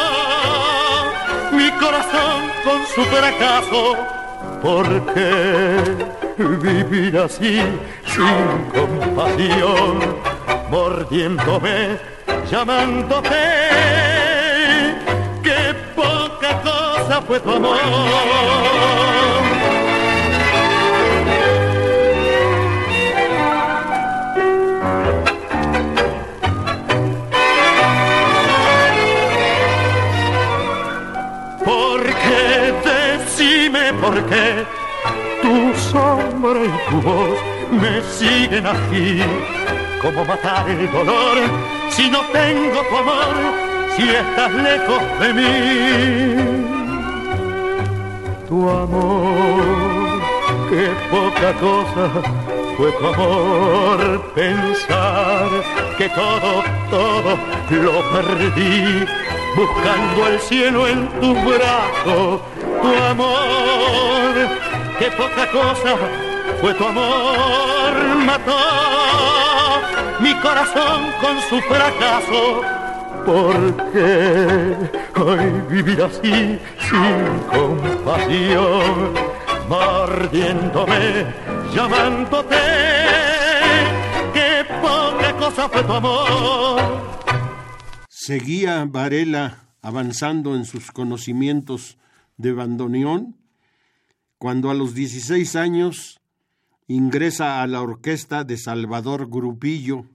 mi 1.51 1.69
corazón 1.71 2.39
con 2.63 2.87
su 2.95 3.03
fracaso. 3.13 3.97
¿Por 4.61 5.13
qué 5.13 5.83
vivir 6.37 7.17
así 7.17 7.59
sin 8.05 8.71
compasión? 8.71 10.23
mordiéndome, 10.73 11.99
llamándote. 12.53 13.43
Qué 15.41 15.73
poca 15.95 16.61
cosa 16.61 17.21
fue 17.21 17.39
tu 17.39 17.49
amor. 17.51 17.77
¿Por 31.65 32.03
qué? 32.21 32.73
Decime 32.85 33.93
por 33.93 34.15
qué 34.29 34.63
tu 35.41 35.73
sombra 35.89 36.59
y 36.63 36.89
tu 36.89 37.01
voz 37.01 37.39
me 37.71 38.01
siguen 38.17 38.67
aquí 38.67 39.21
cómo 40.01 40.23
matar 40.23 40.69
el 40.69 40.91
dolor 40.91 41.82
si 41.95 42.09
no 42.09 42.21
tengo 42.31 42.81
tu 42.89 42.97
amor, 42.97 43.35
si 43.95 44.09
estás 44.09 44.51
lejos 44.51 45.01
de 45.19 45.33
mí. 45.33 45.53
Tu 48.47 48.69
amor, 48.69 50.21
qué 50.69 50.89
poca 51.11 51.53
cosa 51.53 52.05
fue 52.77 52.91
tu 52.93 53.07
amor, 53.07 54.21
pensar 54.33 55.49
que 55.97 56.09
todo, 56.09 56.63
todo 56.89 57.37
lo 57.69 58.01
perdí, 58.11 59.05
buscando 59.55 60.27
el 60.27 60.39
cielo 60.39 60.87
en 60.87 61.07
tus 61.19 61.35
brazos, 61.45 62.41
tu 62.81 63.03
amor, 63.11 64.33
qué 64.97 65.11
poca 65.11 65.45
cosa 65.51 66.32
fue 66.63 66.73
tu 66.75 66.85
amor, 66.85 68.15
mató 68.25 68.57
mi 70.21 70.33
corazón 70.35 71.11
con 71.19 71.41
su 71.49 71.59
fracaso. 71.67 72.61
Porque 73.25 74.73
hoy 75.19 75.51
vivir 75.69 76.01
así 76.01 76.57
sin 76.79 77.39
compasión, 77.51 79.13
mordiéndome, 79.67 81.25
llamándote, 81.75 82.55
qué 84.33 84.65
poca 84.81 85.35
cosa 85.37 85.67
fue 85.67 85.83
tu 85.83 85.91
amor. 85.91 86.81
Seguía 88.07 88.85
Varela 88.87 89.57
avanzando 89.81 90.55
en 90.55 90.63
sus 90.63 90.91
conocimientos 90.93 91.97
de 92.37 92.53
bandoneón 92.53 93.35
cuando 94.37 94.69
a 94.69 94.73
los 94.73 94.93
16 94.93 95.57
años 95.57 96.21
ingresa 96.87 97.61
a 97.61 97.67
la 97.67 97.81
orquesta 97.81 98.43
de 98.43 98.57
Salvador 98.57 99.29
Grupillo 99.29 100.05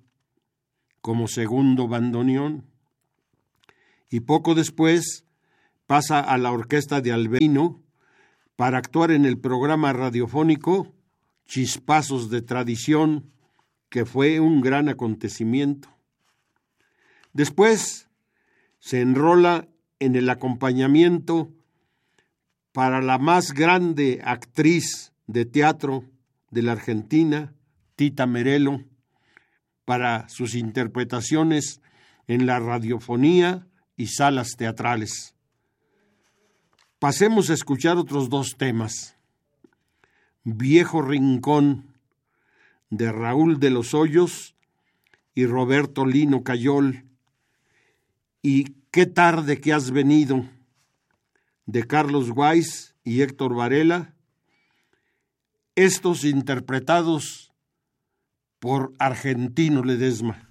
como 1.00 1.28
segundo 1.28 1.88
bandoneón 1.88 2.64
y 4.11 4.20
poco 4.20 4.54
después 4.54 5.24
pasa 5.87 6.20
a 6.20 6.38
la 6.38 6.52
orquesta 6.52 7.00
de 7.00 7.12
Albino 7.12 7.83
para 8.57 8.78
actuar 8.78 9.11
en 9.11 9.24
el 9.24 9.38
programa 9.38 9.92
radiofónico 9.92 10.92
Chispazos 11.46 12.28
de 12.28 12.42
Tradición, 12.42 13.31
que 13.88 14.04
fue 14.04 14.40
un 14.40 14.61
gran 14.61 14.88
acontecimiento. 14.88 15.88
Después 17.33 18.09
se 18.81 19.00
enrola 19.00 19.68
en 19.98 20.14
el 20.14 20.28
acompañamiento 20.28 21.50
para 22.72 23.00
la 23.00 23.18
más 23.18 23.52
grande 23.52 24.20
actriz 24.24 25.12
de 25.26 25.46
teatro 25.46 26.04
de 26.50 26.62
la 26.62 26.72
Argentina, 26.72 27.54
Tita 27.96 28.26
Merelo, 28.26 28.84
para 29.84 30.28
sus 30.28 30.54
interpretaciones 30.54 31.80
en 32.26 32.46
la 32.46 32.58
radiofonía 32.61 33.66
y 33.96 34.08
salas 34.08 34.56
teatrales. 34.56 35.34
Pasemos 36.98 37.50
a 37.50 37.54
escuchar 37.54 37.96
otros 37.96 38.28
dos 38.28 38.56
temas. 38.56 39.16
Viejo 40.44 41.02
Rincón, 41.02 41.94
de 42.90 43.12
Raúl 43.12 43.61
de 43.61 43.70
los 43.70 43.94
Hoyos 43.94 44.54
y 45.34 45.46
Roberto 45.46 46.06
Lino 46.06 46.42
Cayol, 46.42 47.04
y 48.42 48.78
Qué 48.90 49.04
tarde 49.04 49.61
que 49.61 49.74
has 49.74 49.90
venido, 49.90 50.48
de 51.66 51.87
Carlos 51.87 52.30
Weiss 52.34 52.96
y 53.04 53.20
Héctor 53.20 53.54
Varela, 53.54 54.14
estos 55.84 56.24
interpretados 56.24 57.52
por 58.58 58.92
Argentino 58.98 59.84
Ledesma. 59.84 60.48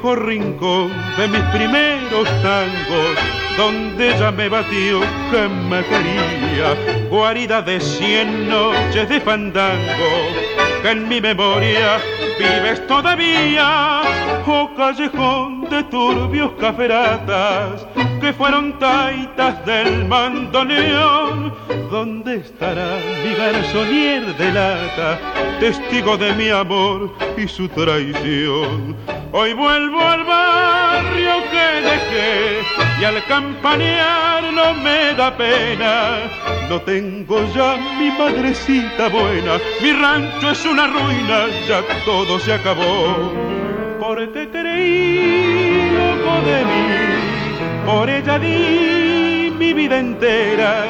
Viejo 0.00 0.16
rincón 0.16 0.92
de 1.18 1.28
mis 1.28 1.42
primeros 1.52 2.24
tangos, 2.42 3.18
donde 3.56 4.14
ella 4.14 4.30
me 4.30 4.48
batió 4.48 5.00
que 5.30 5.48
me 5.68 5.84
quería, 5.84 7.08
guarida 7.10 7.60
de 7.60 7.80
cien 7.80 8.48
noches 8.48 9.08
de 9.08 9.20
fandango, 9.20 10.12
que 10.82 10.90
en 10.90 11.06
mi 11.06 11.20
memoria 11.20 11.98
vives 12.38 12.86
todavía, 12.86 14.00
oh 14.46 14.70
callejón 14.74 15.68
de 15.68 15.82
turbios 15.84 16.52
caferatas, 16.58 17.86
que 18.20 18.32
fueron 18.32 18.78
taitas 18.78 19.64
del 19.66 20.06
mandoneón, 20.06 21.54
¿dónde 21.90 22.36
estará 22.36 22.96
mi 23.22 23.34
garzonier 23.34 24.34
de 24.38 24.52
lata, 24.52 25.18
testigo 25.60 26.16
de 26.16 26.32
mi 26.32 26.48
amor 26.48 27.12
y 27.36 27.46
su 27.46 27.68
traición? 27.68 28.96
Hoy 29.32 29.52
vuelvo 29.52 30.00
al 30.00 30.24
barrio 30.24 31.34
que 31.52 31.80
dejé 31.88 32.62
y 33.00 33.04
al 33.04 33.24
campanear 33.26 34.52
no 34.52 34.74
me 34.74 35.14
da 35.14 35.36
pena. 35.36 36.18
No 36.68 36.80
tengo 36.80 37.40
ya 37.54 37.76
mi 37.98 38.10
madrecita 38.10 39.08
buena, 39.08 39.58
mi 39.80 39.92
rancho 39.92 40.50
es 40.50 40.64
una 40.66 40.88
ruina, 40.88 41.46
ya 41.68 41.80
todo 42.04 42.40
se 42.40 42.54
acabó. 42.54 43.32
Porque 44.00 44.48
creí 44.50 45.90
loco 45.92 46.40
de 46.46 46.64
mí, 46.64 47.86
por 47.86 48.10
ella 48.10 48.38
di 48.38 48.99
mi 49.60 49.74
vida 49.74 49.98
entera. 49.98 50.86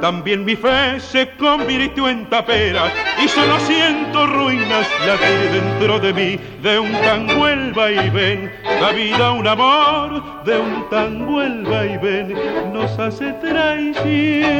También 0.00 0.44
mi 0.44 0.56
fe 0.56 0.98
se 0.98 1.28
convirtió 1.36 2.08
en 2.08 2.24
tapera 2.30 2.90
y 3.22 3.28
solo 3.28 3.60
siento 3.60 4.26
ruinas 4.26 4.88
latir 5.06 5.50
dentro 5.52 6.00
de 6.00 6.12
mí 6.14 6.40
de 6.62 6.78
un 6.78 6.92
tango 6.92 7.46
el 7.46 7.72
vaivén. 7.72 8.50
La 8.80 8.92
vida 8.92 9.32
un 9.32 9.46
amor 9.46 10.42
de 10.44 10.58
un 10.58 10.88
tango 10.88 11.42
el 11.42 11.64
vaivén 11.64 12.34
nos 12.72 12.98
hace 12.98 13.30
traición. 13.34 14.58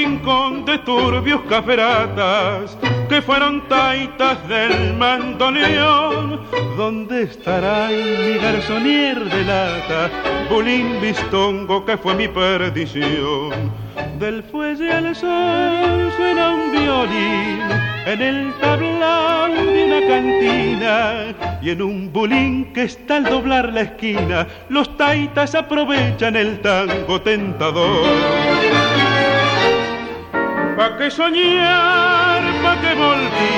Rincón 0.00 0.64
de 0.64 0.78
turbios 0.78 1.42
caferatas 1.42 2.78
que 3.10 3.20
fueron 3.20 3.68
taitas 3.68 4.36
del 4.48 4.94
mandoneón. 4.94 6.40
¿Dónde 6.76 7.24
estará 7.24 7.88
mi 7.88 8.38
garzonier 8.38 9.18
de 9.24 9.44
lata, 9.44 10.10
bulín 10.48 11.00
bistongo 11.02 11.84
que 11.84 11.98
fue 11.98 12.14
mi 12.14 12.28
perdición? 12.28 13.50
Del 14.18 14.42
fuelle 14.42 14.90
al 14.90 15.14
sol 15.14 16.10
suena 16.16 16.54
un 16.54 16.72
violín 16.72 17.60
en 18.06 18.22
el 18.22 18.54
tablao 18.54 19.48
de 19.48 19.84
una 19.84 20.00
cantina 20.08 21.58
y 21.60 21.70
en 21.70 21.82
un 21.82 22.10
bulín 22.10 22.72
que 22.72 22.84
está 22.84 23.16
al 23.16 23.24
doblar 23.24 23.70
la 23.74 23.82
esquina 23.82 24.46
los 24.70 24.96
taitas 24.96 25.54
aprovechan 25.54 26.36
el 26.36 26.60
tango 26.60 27.20
tentador 27.20 28.79
pa' 30.80 30.96
que 30.96 31.10
soñar, 31.10 32.42
pa' 32.62 32.80
que 32.80 32.92
volví 32.94 33.56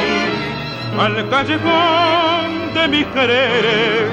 al 0.98 1.16
callejón 1.30 2.74
de 2.74 2.88
mis 2.88 3.06
quereres, 3.14 4.10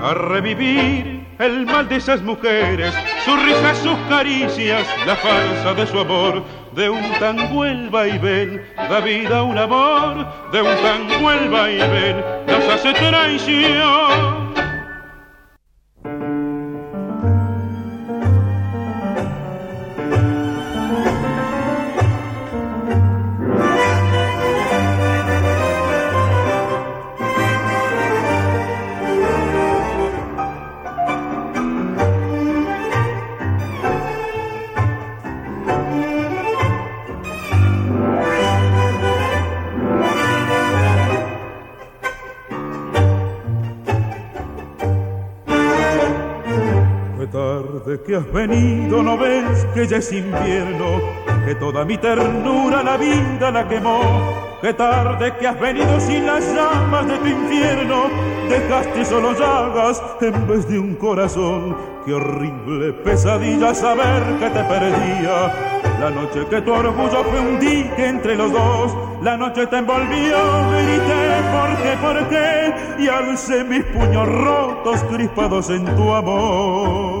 a 0.00 0.14
revivir 0.14 1.26
el 1.40 1.66
mal 1.66 1.88
de 1.88 1.96
esas 1.96 2.22
mujeres, 2.22 2.94
sus 3.24 3.42
risas, 3.42 3.78
sus 3.78 3.98
caricias, 4.08 4.86
la 5.08 5.16
falsa 5.16 5.74
de 5.74 5.86
su 5.88 5.98
amor, 5.98 6.44
de 6.76 6.88
un 6.88 7.02
tango 7.18 7.64
el 7.64 7.90
vaivén, 7.90 8.62
da 8.76 9.00
vida 9.00 9.42
un 9.42 9.58
amor, 9.58 10.24
de 10.52 10.62
un 10.62 10.76
tango 10.86 11.32
el 11.32 11.48
vaivén, 11.50 12.16
nos 12.46 12.64
hace 12.72 12.92
traición. 12.92 14.71
Que 48.04 48.16
has 48.16 48.32
venido, 48.32 49.02
no 49.02 49.16
ves 49.16 49.66
que 49.74 49.86
ya 49.86 49.98
es 49.98 50.12
invierno, 50.12 51.00
que 51.44 51.54
toda 51.54 51.84
mi 51.84 51.96
ternura 51.98 52.82
la 52.82 52.96
vida 52.96 53.50
la 53.50 53.68
quemó. 53.68 54.00
Qué 54.60 54.72
tarde 54.72 55.34
que 55.38 55.48
has 55.48 55.58
venido 55.58 56.00
sin 56.00 56.26
las 56.26 56.44
llamas 56.54 57.06
de 57.06 57.18
tu 57.18 57.26
infierno, 57.26 58.04
dejaste 58.48 59.04
solo 59.04 59.32
llagas 59.32 60.02
en 60.20 60.46
vez 60.46 60.68
de 60.68 60.78
un 60.78 60.94
corazón. 60.94 61.76
Qué 62.04 62.14
horrible 62.14 62.92
pesadilla 62.92 63.74
saber 63.74 64.22
que 64.38 64.50
te 64.50 64.64
perdía. 64.64 65.80
La 66.00 66.10
noche 66.10 66.46
que 66.48 66.60
tu 66.62 66.72
orgullo 66.72 67.24
fue 67.24 67.40
un 67.40 67.60
dique 67.60 68.06
entre 68.06 68.34
los 68.34 68.50
dos, 68.52 68.96
la 69.22 69.36
noche 69.36 69.66
te 69.66 69.76
envolvió, 69.76 70.36
grité, 70.70 71.42
¿por 71.52 71.76
qué, 71.82 71.96
por 72.00 72.28
qué? 72.28 73.02
Y 73.02 73.08
alcé 73.08 73.62
mis 73.62 73.84
puños 73.84 74.28
rotos 74.28 75.04
crispados 75.04 75.70
en 75.70 75.84
tu 75.96 76.12
amor. 76.12 77.11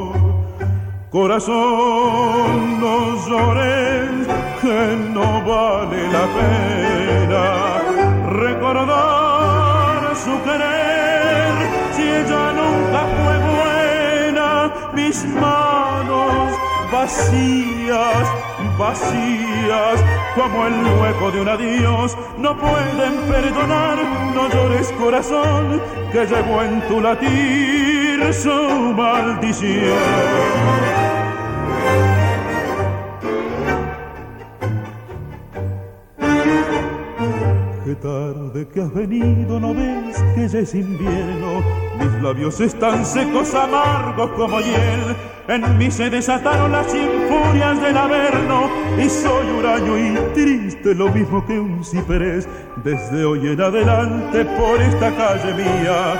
Corazón, 1.12 2.80
no 2.80 3.28
llores, 3.28 4.26
que 4.62 4.96
no 5.12 5.42
vale 5.44 6.08
la 6.10 6.26
pena 6.38 7.44
recordar 8.30 10.16
su 10.16 10.32
querer 10.42 11.52
si 11.94 12.02
ella 12.02 12.52
nunca 12.60 13.00
fue 13.18 13.34
buena. 13.52 14.72
Mis 14.94 15.22
manos 15.34 16.56
vacías, 16.90 18.26
vacías, 18.78 19.98
como 20.34 20.66
el 20.66 20.98
hueco 20.98 21.30
de 21.30 21.40
un 21.42 21.48
adiós, 21.50 22.16
no 22.38 22.56
pueden 22.56 23.14
perdonar. 23.30 23.98
No 24.34 24.48
llores, 24.48 24.90
corazón, 24.92 25.78
que 26.10 26.24
llevo 26.24 26.62
en 26.62 26.80
tu 26.88 27.02
latir 27.02 28.11
su 28.30 28.92
maldición. 28.94 31.21
Qué 37.92 37.96
tarde 37.96 38.66
que 38.72 38.80
has 38.80 38.94
venido, 38.94 39.60
no 39.60 39.74
ves 39.74 40.16
que 40.34 40.48
ya 40.48 40.60
es 40.60 40.74
invierno. 40.74 41.60
Mis 41.98 42.22
labios 42.22 42.58
están 42.58 43.04
secos, 43.04 43.54
amargos 43.54 44.30
como 44.30 44.60
hiel. 44.60 45.14
En 45.46 45.76
mí 45.76 45.90
se 45.90 46.08
desataron 46.08 46.72
las 46.72 46.86
infurias 46.86 47.82
del 47.82 47.94
averno. 47.94 48.70
Y 48.98 49.10
soy 49.10 49.46
huraño 49.58 49.98
y 49.98 50.32
triste, 50.32 50.94
lo 50.94 51.10
mismo 51.10 51.44
que 51.44 51.60
un 51.60 51.84
ciprés. 51.84 52.48
Desde 52.82 53.26
hoy 53.26 53.48
en 53.48 53.60
adelante, 53.60 54.46
por 54.46 54.80
esta 54.80 55.14
calle 55.14 55.52
mía, 55.52 56.14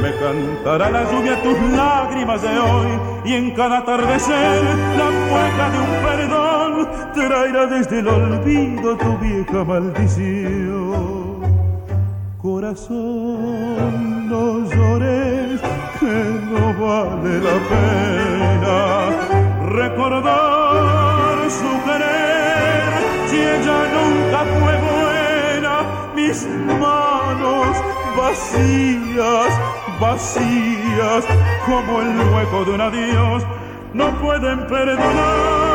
me 0.00 0.12
cantará 0.20 0.90
la 0.92 1.10
lluvia 1.10 1.42
tus 1.42 1.58
lágrimas 1.76 2.40
de 2.40 2.56
hoy. 2.56 3.00
Y 3.24 3.32
en 3.34 3.50
cada 3.50 3.78
atardecer, 3.78 4.62
la 4.96 5.10
mueca 5.28 5.70
de 5.70 5.78
un 5.80 6.04
perdón 6.04 6.88
traerá 7.14 7.66
desde 7.66 7.98
el 7.98 8.06
olvido 8.06 8.96
tu 8.96 9.18
vieja 9.18 9.64
maldición. 9.64 10.75
Corazón, 12.46 14.28
no 14.28 14.44
llores, 14.70 15.60
que 15.98 16.16
no 16.48 16.62
vale 16.78 17.40
la 17.40 17.56
pena 17.72 18.76
recordar 19.80 21.50
su 21.50 21.70
querer. 21.86 22.88
Si 23.26 23.36
ella 23.36 23.78
nunca 23.96 24.40
fue 24.60 24.74
buena, 24.92 25.74
mis 26.14 26.38
manos 26.78 27.72
vacías, 28.16 29.50
vacías, 30.00 31.22
como 31.66 32.00
el 32.00 32.16
hueco 32.32 32.64
de 32.64 32.70
un 32.70 32.80
adiós, 32.80 33.42
no 33.92 34.06
pueden 34.20 34.58
perdonar. 34.68 35.65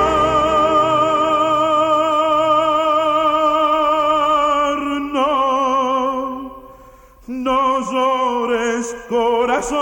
Corazón 9.12 9.78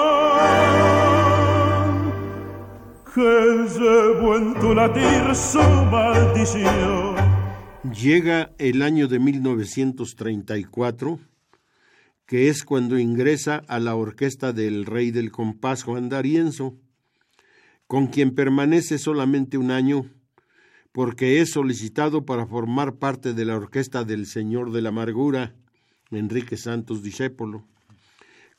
que 3.13 4.74
latir 4.74 5.36
su 5.36 5.60
maldición. 5.60 7.15
Llega 7.84 8.52
el 8.58 8.82
año 8.82 9.08
de 9.08 9.20
1934, 9.20 11.20
que 12.26 12.50
es 12.50 12.63
cuando 12.63 12.98
ingresa 12.98 13.62
a 13.68 13.80
la 13.80 13.96
orquesta 13.96 14.52
del 14.52 14.88
rey 14.88 15.12
del 15.12 15.32
compás 15.32 15.84
Juan 15.84 16.10
D'Arienzo, 16.10 16.76
con 17.86 18.08
quien 18.08 18.34
permanece 18.34 18.98
solamente 18.98 19.60
un 19.60 19.70
año 19.70 20.08
porque 20.92 21.39
es 21.39 21.52
solicitado 21.52 22.26
para 22.26 22.48
formar 22.48 22.96
parte 22.96 23.36
de 23.36 23.46
la 23.46 23.56
orquesta 23.56 24.04
del 24.04 24.26
Señor 24.26 24.72
de 24.72 24.82
la 24.82 24.89
Amargura, 24.89 25.54
Enrique 26.10 26.58
Santos 26.58 27.04
Discépolo, 27.04 27.68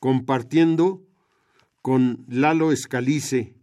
compartiendo 0.00 1.06
con 1.82 2.24
Lalo 2.28 2.72
Escalice, 2.72 3.54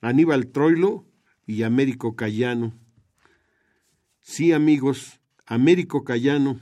Aníbal 0.00 0.48
Troilo 0.48 1.06
y 1.46 1.62
Américo 1.62 2.14
Cayano. 2.14 2.74
Sí, 4.20 4.52
amigos, 4.52 5.20
Américo 5.46 6.04
Cayano. 6.04 6.60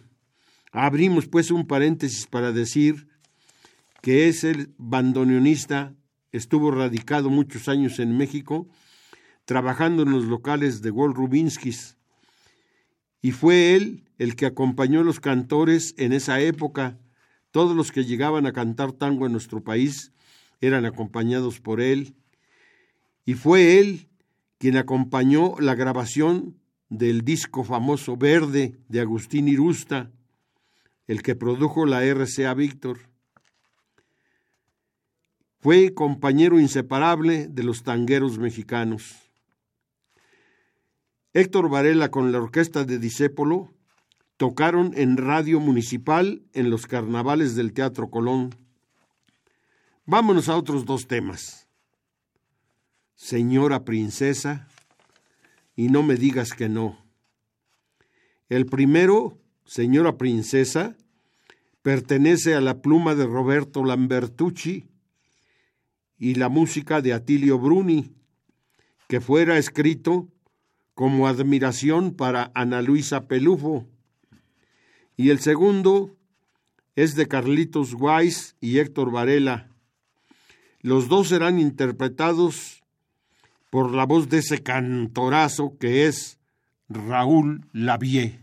Abrimos 0.71 1.27
pues 1.27 1.51
un 1.51 1.67
paréntesis 1.67 2.27
para 2.27 2.53
decir 2.53 3.09
que 4.01 4.29
es 4.29 4.43
el 4.45 4.75
bandoneonista, 4.79 5.95
estuvo 6.33 6.71
radicado 6.71 7.31
muchos 7.31 7.69
años 7.69 7.99
en 7.99 8.17
México, 8.17 8.69
trabajando 9.45 10.03
en 10.03 10.11
los 10.11 10.25
locales 10.25 10.83
de 10.83 10.91
Wol 10.91 11.15
Rubinskis. 11.15 11.97
Y 13.21 13.31
fue 13.31 13.77
él 13.77 14.11
el 14.19 14.35
que 14.35 14.47
acompañó 14.47 15.01
a 15.01 15.05
los 15.05 15.21
cantores 15.21 15.95
en 15.99 16.13
esa 16.13 16.41
época. 16.41 16.99
Todos 17.53 17.77
los 17.77 17.93
que 17.93 18.05
llegaban 18.05 18.47
a 18.47 18.53
cantar 18.53 18.93
tango 18.93 19.27
en 19.27 19.33
nuestro 19.33 19.63
país 19.63 20.11
eran 20.61 20.87
acompañados 20.87 21.61
por 21.61 21.81
él. 21.81 22.17
Y 23.27 23.35
fue 23.35 23.79
él 23.79 24.09
quien 24.59 24.79
acompañó 24.79 25.55
la 25.61 25.75
grabación 25.75 26.57
del 26.89 27.23
disco 27.23 27.63
famoso 27.63 28.17
Verde 28.17 28.79
de 28.89 29.01
Agustín 29.01 29.49
Irusta, 29.49 30.11
el 31.07 31.23
que 31.23 31.35
produjo 31.35 31.85
la 31.85 32.03
RCA 32.03 32.55
Víctor. 32.55 32.99
Fue 35.61 35.93
compañero 35.93 36.59
inseparable 36.59 37.49
de 37.49 37.65
los 37.65 37.83
tangueros 37.83 38.39
mexicanos. 38.39 39.15
Héctor 41.35 41.69
Varela 41.69 42.11
con 42.11 42.33
la 42.33 42.39
orquesta 42.39 42.85
de 42.85 42.99
Disépolo 42.99 43.71
tocaron 44.43 44.93
en 44.97 45.19
radio 45.19 45.61
municipal 45.61 46.43
en 46.53 46.69
los 46.69 46.89
carnavales 46.89 47.55
del 47.55 47.73
Teatro 47.73 48.11
Colón. 48.11 48.53
Vámonos 50.05 50.49
a 50.49 50.57
otros 50.57 50.85
dos 50.85 51.07
temas. 51.07 51.69
Señora 53.15 53.85
princesa, 53.85 54.67
y 55.77 55.91
no 55.91 56.03
me 56.03 56.17
digas 56.17 56.55
que 56.55 56.69
no. 56.69 56.99
El 58.49 58.67
primero, 58.67 59.39
señora 59.65 60.19
princesa, 60.19 60.97
pertenece 61.83 62.57
a 62.57 62.61
la 62.61 62.83
pluma 62.83 63.15
de 63.15 63.27
Roberto 63.27 63.85
Lambertucci 63.85 64.89
y 66.19 66.35
la 66.35 66.49
música 66.49 67.01
de 67.01 67.13
Atilio 67.13 67.61
Bruni, 67.61 68.13
que 69.07 69.21
fuera 69.21 69.57
escrito 69.57 70.27
como 70.95 71.29
admiración 71.29 72.17
para 72.17 72.51
Ana 72.57 72.83
Luisa 72.83 73.29
Pelufo. 73.29 73.92
Y 75.23 75.31
el 75.31 75.39
segundo 75.39 76.17
es 76.97 77.15
de 77.15 77.29
Carlitos 77.29 77.95
Weiss 77.95 78.57
y 78.61 78.81
Héctor 78.81 79.13
Varela. 79.13 79.69
Los 80.81 81.07
dos 81.07 81.29
serán 81.29 81.61
interpretados 81.61 82.83
por 83.71 83.95
la 83.95 84.05
voz 84.05 84.29
de 84.29 84.39
ese 84.39 84.65
cantorazo 84.65 85.77
que 85.79 86.09
es 86.09 86.41
Raúl 86.89 87.69
Lavie. 87.73 88.41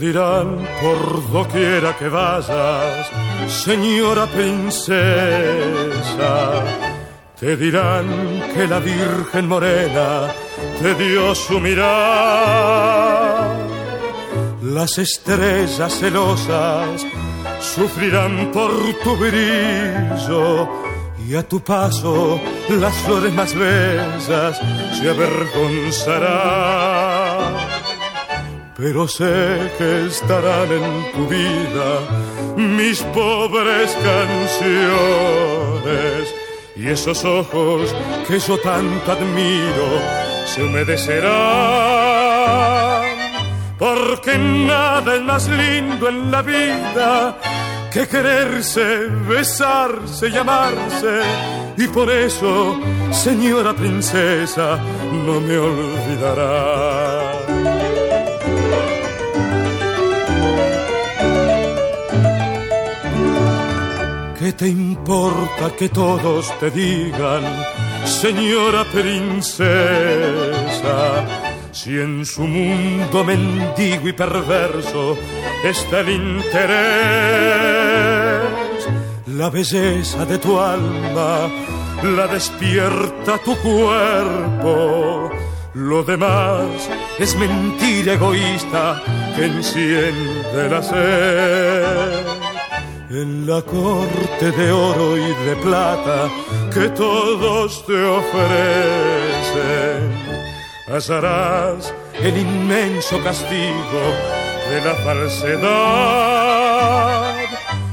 Dirán 0.00 0.66
por 0.80 1.30
doquiera 1.30 1.96
que 1.98 2.08
vayas, 2.08 3.06
señora 3.48 4.26
princesa. 4.26 4.94
Te 7.38 7.54
dirán 7.56 8.42
que 8.54 8.66
la 8.66 8.80
Virgen 8.80 9.46
Morena 9.46 10.32
te 10.80 10.94
dio 10.94 11.34
su 11.34 11.60
mirar. 11.60 13.50
Las 14.62 14.96
estrellas 14.98 15.92
celosas 16.00 17.06
sufrirán 17.60 18.50
por 18.52 18.72
tu 19.04 19.14
brillo 19.16 20.66
y 21.28 21.36
a 21.36 21.46
tu 21.46 21.60
paso 21.60 22.40
las 22.70 22.94
flores 23.02 23.34
más 23.34 23.54
bellas 23.54 24.58
se 24.98 25.10
avergonzarán 25.10 27.79
pero 28.80 29.06
sé 29.06 29.70
que 29.76 30.06
estarán 30.06 30.72
en 30.72 31.12
tu 31.12 31.26
vida 31.28 32.00
mis 32.56 33.02
pobres 33.02 33.94
canciones. 34.02 34.74
Y 36.76 36.88
esos 36.88 37.22
ojos 37.26 37.94
que 38.26 38.38
yo 38.38 38.56
tanto 38.58 39.12
admiro 39.12 40.00
se 40.46 40.62
humedecerán. 40.64 41.30
Porque 43.78 44.38
nada 44.38 45.14
es 45.16 45.22
más 45.22 45.46
lindo 45.48 46.08
en 46.08 46.30
la 46.30 46.40
vida 46.40 47.36
que 47.92 48.08
quererse, 48.08 49.08
besarse 49.28 50.28
y 50.28 50.36
y 51.76 51.88
por 51.88 52.10
eso, 52.10 52.78
señora 53.10 53.72
princesa, 53.74 54.78
no 55.24 55.40
me 55.40 55.56
olvidará. 55.56 57.19
¿Qué 64.50 64.56
te 64.56 64.68
importa 64.68 65.70
que 65.78 65.88
todos 65.90 66.52
te 66.58 66.72
digan, 66.72 67.44
señora 68.04 68.82
princesa? 68.82 69.54
Si 71.70 71.90
en 71.90 72.26
su 72.26 72.42
mundo 72.42 73.22
mendigo 73.22 74.08
y 74.08 74.12
perverso 74.12 75.16
está 75.62 76.00
el 76.00 76.08
interés, 76.08 76.80
la 79.28 79.50
belleza 79.50 80.26
de 80.26 80.38
tu 80.38 80.58
alma 80.58 81.48
la 82.02 82.26
despierta 82.26 83.38
tu 83.44 83.54
cuerpo. 83.58 85.30
Lo 85.74 86.02
demás 86.02 86.90
es 87.20 87.36
mentira 87.36 88.14
egoísta 88.14 89.00
que 89.36 89.44
enciende 89.44 90.68
la 90.68 90.82
sed 90.82 92.39
en 93.10 93.44
la 93.44 93.60
corte 93.62 94.52
de 94.52 94.70
oro 94.70 95.16
y 95.16 95.34
de 95.44 95.56
plata 95.56 96.28
que 96.72 96.88
todos 96.90 97.84
te 97.84 98.04
ofrecen, 98.04 98.30
hallarás 100.86 101.92
el 102.14 102.38
inmenso 102.38 103.20
castigo 103.24 104.14
de 104.70 104.80
la 104.84 104.94
falsedad, 104.94 105.64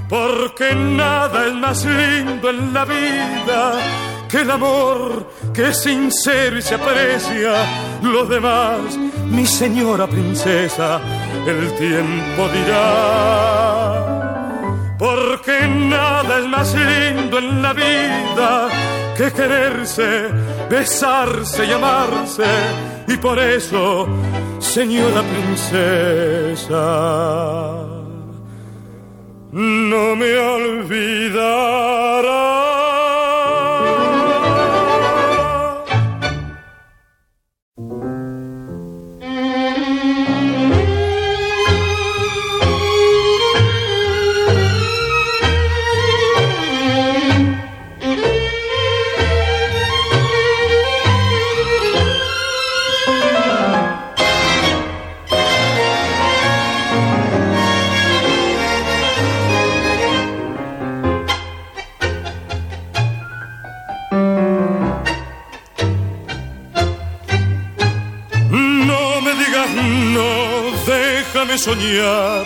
porque 0.08 0.76
nada 0.76 1.48
es 1.48 1.54
más 1.54 1.84
lindo 1.84 2.52
en 2.52 2.72
la 2.72 2.86
vida 2.86 3.74
que 4.30 4.42
el 4.42 4.52
amor 4.52 5.32
que 5.52 5.70
es 5.70 5.82
sincero 5.82 6.60
y 6.60 6.62
se 6.62 6.76
aprecia, 6.76 7.56
lo 8.04 8.24
demás, 8.26 8.96
mi 9.26 9.48
señora 9.48 10.06
princesa, 10.06 11.02
el 11.48 11.74
tiempo 11.76 12.48
dirá 12.50 14.17
porque 14.98 15.68
nada 15.68 16.40
es 16.40 16.48
más 16.48 16.74
lindo 16.74 17.38
en 17.38 17.62
la 17.62 17.74
vida 17.74 18.70
que 19.16 19.32
quererse, 19.32 20.30
besarse 20.70 21.66
y 21.66 21.72
amarse. 21.72 22.46
Y 23.08 23.18
por 23.18 23.40
eso, 23.40 24.08
señora 24.60 25.22
princesa, 25.24 26.76
no 29.52 30.16
me 30.16 30.38
olvidará. 71.66 72.44
soñar, 72.44 72.46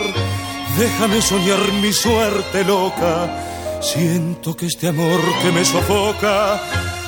déjame 0.78 1.20
soñar 1.20 1.72
mi 1.80 1.92
suerte 1.92 2.64
loca. 2.64 3.28
Siento 3.80 4.56
que 4.56 4.66
este 4.66 4.88
amor 4.88 5.20
que 5.42 5.50
me 5.50 5.64
sofoca, 5.64 6.60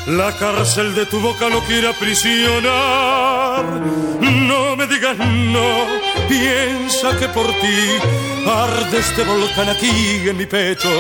la 0.07 0.37
cárcel 0.37 0.95
de 0.95 1.07
tu 1.07 1.21
boca 1.21 1.49
no 1.49 1.61
quiere 1.61 1.89
aprisionar. 1.89 3.65
No 4.21 4.77
me 4.77 4.87
digas 4.87 5.17
no, 5.19 5.87
piensa 6.29 7.17
que 7.19 7.29
por 7.29 7.47
ti 7.47 7.99
arde 8.47 8.99
este 8.99 9.25
volcán 9.25 9.69
aquí 9.69 10.29
en 10.29 10.37
mi 10.37 10.47
pecho. 10.47 10.91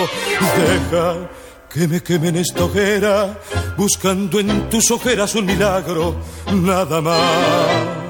Deja 0.56 1.28
que 1.72 1.88
me 1.88 2.02
queme 2.02 2.28
en 2.28 2.36
esta 2.36 2.64
hoguera, 2.64 3.36
buscando 3.76 4.38
en 4.38 4.68
tus 4.70 4.90
ojeras 4.92 5.34
un 5.34 5.46
milagro, 5.46 6.14
nada 6.52 7.00
más 7.00 8.04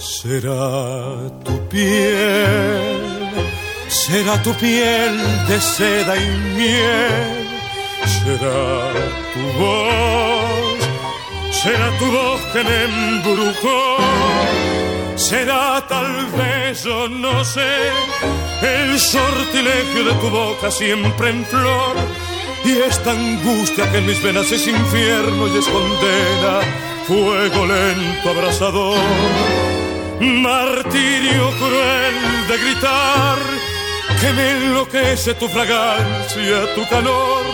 será 0.00 1.28
tu 1.44 1.68
piel, 1.68 3.00
será 3.88 4.42
tu 4.42 4.52
piel 4.54 5.14
de 5.46 5.60
seda 5.60 6.16
y 6.16 6.28
miel, 6.56 7.46
será 8.06 8.92
tu 9.34 9.42
voz, 9.60 10.80
será 11.52 11.90
tu 11.98 12.06
voz 12.06 12.40
que 12.52 12.64
me 12.64 12.84
embrujó, 12.84 13.98
será 15.16 15.84
tal 15.86 16.26
vez 16.38 16.86
o 16.86 17.08
no 17.08 17.44
sé, 17.44 17.76
el 18.62 18.98
sortilegio 18.98 20.04
de 20.04 20.14
tu 20.14 20.30
boca 20.30 20.70
siempre 20.70 21.30
en 21.30 21.44
flor. 21.44 21.96
Y 22.62 22.72
esta 22.72 23.12
angustia 23.12 23.90
que 23.90 23.98
en 23.98 24.06
mis 24.06 24.22
venas 24.22 24.52
es 24.52 24.66
infierno 24.66 25.48
y 25.48 25.58
es 25.58 25.66
condena, 25.66 26.60
fuego 27.06 27.66
lento 27.66 28.28
abrasador 28.28 29.59
martirio 30.20 31.50
cruel 31.58 32.48
de 32.48 32.58
gritar, 32.58 33.38
que 34.20 34.32
me 34.32 34.50
enloquece 34.50 35.34
tu 35.34 35.48
fragancia, 35.48 36.74
tu 36.74 36.86
calor, 36.88 37.44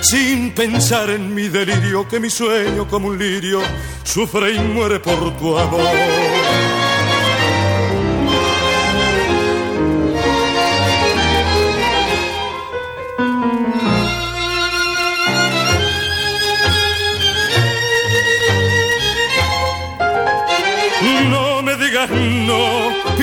sin 0.00 0.52
pensar 0.52 1.10
en 1.10 1.34
mi 1.34 1.48
delirio, 1.48 2.08
que 2.08 2.18
mi 2.18 2.30
sueño 2.30 2.88
como 2.88 3.08
un 3.08 3.18
lirio 3.18 3.60
sufre 4.02 4.54
y 4.54 4.58
muere 4.58 4.98
por 4.98 5.36
tu 5.36 5.58
amor. 5.58 6.45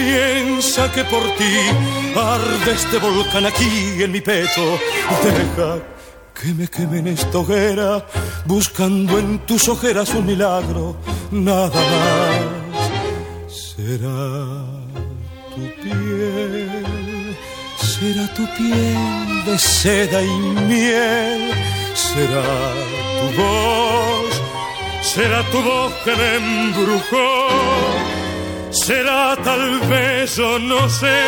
Piensa 0.04 0.92
que 0.92 1.04
por 1.06 1.24
ti 1.38 1.54
arde 2.16 2.72
este 2.72 2.98
volcán 2.98 3.46
aquí 3.46 4.04
en 4.04 4.12
mi 4.12 4.22
pecho. 4.22 4.80
Deja 5.24 5.72
que 6.38 6.54
me 6.54 6.68
queme 6.68 7.00
en 7.00 7.08
esta 7.08 7.38
hoguera, 7.38 8.06
buscando 8.46 9.20
en 9.20 9.40
tus 9.48 9.68
ojeras 9.70 10.10
un 10.14 10.26
milagro, 10.26 10.98
nada 11.32 11.82
más. 11.92 12.34
Será 13.48 14.14
tu 15.54 15.64
piel, 15.82 17.38
será 17.78 18.26
tu 18.38 18.46
piel 18.58 19.46
de 19.46 19.58
seda 19.58 20.22
y 20.22 20.36
miel, 20.72 21.42
será 21.94 22.48
tu 23.20 23.28
voz, 23.42 24.32
será 25.02 25.44
tu 25.52 25.62
voz 25.62 25.94
que 26.04 26.16
me 26.16 26.36
embrujó 26.36 28.23
Será 28.74 29.36
tal 29.36 29.80
vez 29.82 30.40
o 30.40 30.58
no 30.58 30.90
sé 30.90 31.22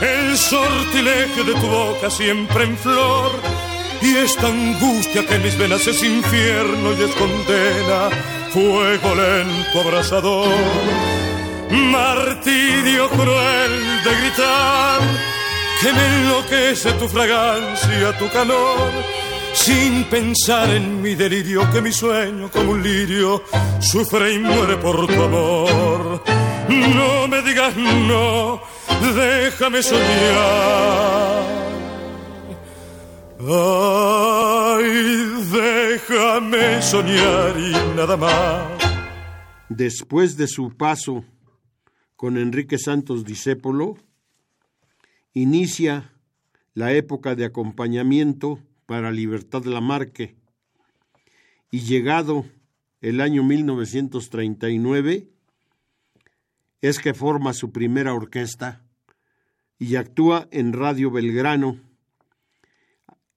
el 0.00 0.38
sortilegio 0.38 1.44
de 1.44 1.52
tu 1.52 1.66
boca 1.66 2.08
siempre 2.08 2.64
en 2.64 2.78
flor. 2.78 3.30
Y 4.00 4.16
esta 4.16 4.48
angustia 4.48 5.26
que 5.26 5.34
en 5.34 5.42
mis 5.42 5.56
venas 5.58 5.86
es 5.86 6.02
infierno 6.02 6.92
y 6.94 7.02
es 7.02 7.10
condena, 7.14 8.08
fuego 8.52 9.14
lento 9.14 9.80
abrasador, 9.80 10.48
martirio 11.70 13.08
cruel 13.10 14.02
de 14.04 14.10
gritar 14.16 15.00
que 15.82 15.92
me 15.92 16.06
enloquece 16.06 16.92
tu 16.92 17.06
fragancia, 17.06 18.18
tu 18.18 18.28
calor, 18.30 18.90
sin 19.52 20.04
pensar 20.04 20.70
en 20.70 21.02
mi 21.02 21.14
delirio 21.14 21.70
que 21.70 21.82
mi 21.82 21.92
sueño 21.92 22.50
como 22.50 22.72
un 22.72 22.82
lirio 22.82 23.44
sufre 23.78 24.32
y 24.32 24.38
muere 24.38 24.78
por 24.78 25.06
tu 25.06 25.22
amor 25.22 26.41
no 26.72 27.28
me 27.28 27.42
digas 27.42 27.76
no, 27.76 28.60
déjame 29.14 29.82
soñar. 29.82 31.52
Ay, 33.40 34.84
déjame 35.52 36.82
soñar 36.82 37.54
y 37.58 37.72
nada 37.96 38.16
más. 38.16 38.68
Después 39.68 40.36
de 40.36 40.46
su 40.46 40.76
paso 40.76 41.24
con 42.16 42.36
Enrique 42.36 42.78
Santos 42.78 43.24
Discépolo, 43.24 43.96
inicia 45.34 46.12
la 46.74 46.92
época 46.92 47.34
de 47.34 47.44
acompañamiento 47.44 48.60
para 48.86 49.10
Libertad 49.10 49.64
Lamarque 49.64 50.36
y 51.70 51.80
llegado 51.80 52.44
el 53.00 53.20
año 53.20 53.42
1939, 53.42 55.28
es 56.82 56.98
que 56.98 57.14
forma 57.14 57.54
su 57.54 57.72
primera 57.72 58.12
orquesta 58.12 58.84
y 59.78 59.96
actúa 59.96 60.48
en 60.50 60.72
Radio 60.72 61.10
Belgrano. 61.10 61.80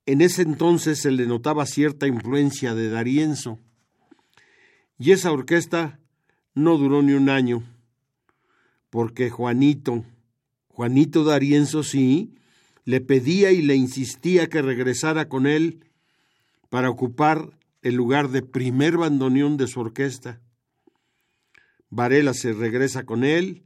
En 0.05 0.21
ese 0.21 0.41
entonces 0.41 0.99
se 0.99 1.11
le 1.11 1.25
notaba 1.25 1.65
cierta 1.65 2.07
influencia 2.07 2.75
de 2.75 2.89
Darienzo, 2.89 3.59
y 4.97 5.11
esa 5.11 5.31
orquesta 5.31 5.99
no 6.53 6.77
duró 6.77 7.01
ni 7.01 7.13
un 7.13 7.29
año, 7.29 7.63
porque 8.89 9.29
Juanito, 9.29 10.05
Juanito 10.69 11.23
Darienzo 11.23 11.83
sí, 11.83 12.35
le 12.83 13.01
pedía 13.01 13.51
y 13.51 13.61
le 13.61 13.75
insistía 13.75 14.47
que 14.47 14.61
regresara 14.61 15.27
con 15.27 15.47
él 15.47 15.85
para 16.69 16.89
ocupar 16.89 17.57
el 17.81 17.95
lugar 17.95 18.29
de 18.29 18.41
primer 18.41 18.97
bandoneón 18.97 19.57
de 19.57 19.67
su 19.67 19.79
orquesta. 19.79 20.39
Varela 21.89 22.33
se 22.33 22.53
regresa 22.53 23.05
con 23.05 23.23
él 23.23 23.63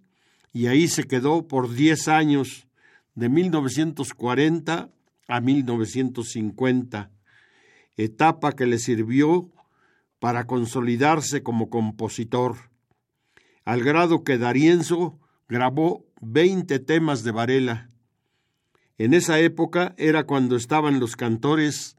y 0.53 0.67
ahí 0.67 0.87
se 0.87 1.05
quedó 1.05 1.47
por 1.47 1.73
10 1.73 2.07
años, 2.07 2.67
de 3.15 3.29
1940 3.29 4.89
a 5.27 5.41
1950, 5.41 7.11
etapa 7.97 8.53
que 8.53 8.65
le 8.65 8.79
sirvió 8.79 9.51
para 10.19 10.45
consolidarse 10.45 11.43
como 11.43 11.69
compositor, 11.69 12.55
al 13.65 13.83
grado 13.83 14.23
que 14.23 14.37
Darienzo 14.37 15.19
grabó 15.47 16.05
20 16.21 16.79
temas 16.79 17.23
de 17.23 17.31
Varela. 17.31 17.89
En 18.97 19.13
esa 19.13 19.39
época 19.39 19.93
era 19.97 20.25
cuando 20.25 20.55
estaban 20.55 20.99
los 20.99 21.15
cantores 21.15 21.97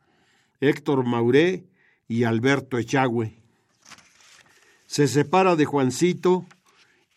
Héctor 0.61 1.07
Mauré 1.07 1.67
y 2.09 2.25
Alberto 2.25 2.79
Echagüe 2.79 3.40
se 4.91 5.07
separa 5.07 5.55
de 5.55 5.67
Juancito 5.67 6.45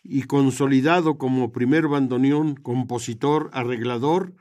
y 0.04 0.22
consolidado 0.22 1.18
como 1.18 1.50
primer 1.50 1.88
bandoneón, 1.88 2.54
compositor, 2.54 3.50
arreglador, 3.52 4.32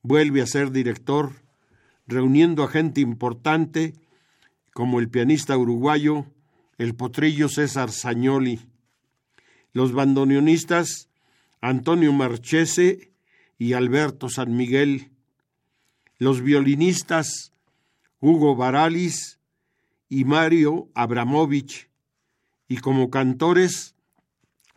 vuelve 0.00 0.40
a 0.40 0.46
ser 0.46 0.70
director, 0.72 1.32
reuniendo 2.06 2.62
a 2.62 2.68
gente 2.68 3.02
importante 3.02 3.92
como 4.72 5.00
el 5.00 5.10
pianista 5.10 5.58
uruguayo, 5.58 6.24
el 6.78 6.94
potrillo 6.94 7.50
César 7.50 7.90
Sañoli, 7.92 8.62
los 9.74 9.92
bandoneonistas 9.92 11.10
Antonio 11.60 12.14
Marchese 12.14 13.10
y 13.58 13.74
Alberto 13.74 14.30
San 14.30 14.56
Miguel, 14.56 15.10
los 16.18 16.40
violinistas 16.40 17.52
Hugo 18.18 18.56
Baralis 18.56 19.40
y 20.08 20.24
Mario 20.24 20.88
Abramovich, 20.94 21.90
y 22.68 22.78
como 22.78 23.10
cantores 23.10 23.96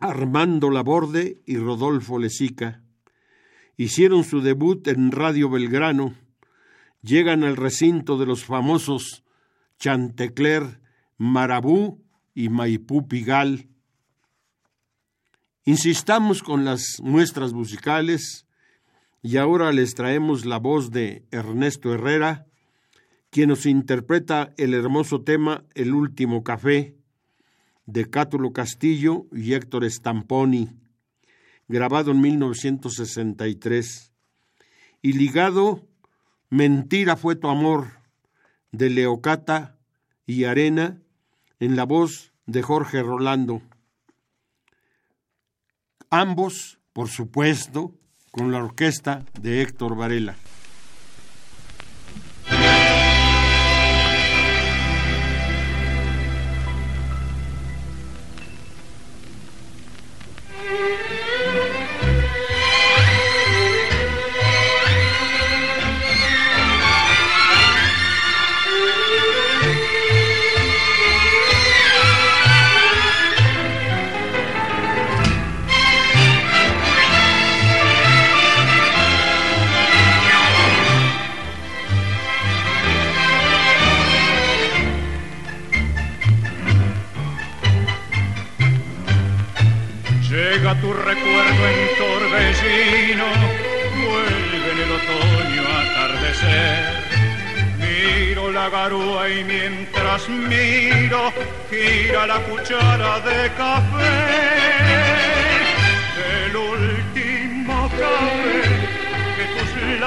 Armando 0.00 0.70
Laborde 0.70 1.42
y 1.44 1.56
Rodolfo 1.56 2.18
Lesica. 2.18 2.82
Hicieron 3.76 4.24
su 4.24 4.40
debut 4.40 4.86
en 4.88 5.12
Radio 5.12 5.50
Belgrano, 5.50 6.14
llegan 7.02 7.44
al 7.44 7.56
recinto 7.56 8.18
de 8.18 8.26
los 8.26 8.44
famosos 8.44 9.24
Chantecler, 9.78 10.80
Marabú 11.18 12.02
y 12.34 12.48
Maipú 12.48 13.08
Pigal. 13.08 13.68
Insistamos 15.64 16.42
con 16.42 16.64
las 16.64 17.00
muestras 17.02 17.52
musicales 17.52 18.46
y 19.22 19.36
ahora 19.36 19.72
les 19.72 19.94
traemos 19.94 20.46
la 20.46 20.58
voz 20.58 20.90
de 20.90 21.26
Ernesto 21.30 21.92
Herrera, 21.92 22.46
quien 23.28 23.50
nos 23.50 23.66
interpreta 23.66 24.54
el 24.56 24.72
hermoso 24.74 25.22
tema 25.22 25.64
El 25.74 25.94
último 25.94 26.42
café 26.42 26.99
de 27.92 28.08
Cátulo 28.08 28.52
Castillo 28.52 29.26
y 29.32 29.54
Héctor 29.54 29.84
Stamponi, 29.90 30.70
grabado 31.66 32.12
en 32.12 32.20
1963, 32.20 34.12
y 35.02 35.12
ligado 35.14 35.86
Mentira 36.50 37.16
fue 37.16 37.36
tu 37.36 37.48
amor, 37.48 38.00
de 38.72 38.90
Leocata 38.90 39.78
y 40.26 40.44
Arena, 40.44 41.00
en 41.60 41.76
la 41.76 41.84
voz 41.84 42.32
de 42.46 42.62
Jorge 42.62 43.02
Rolando. 43.02 43.62
Ambos, 46.10 46.80
por 46.92 47.08
supuesto, 47.08 47.94
con 48.32 48.50
la 48.50 48.64
orquesta 48.64 49.24
de 49.40 49.62
Héctor 49.62 49.96
Varela. 49.96 50.34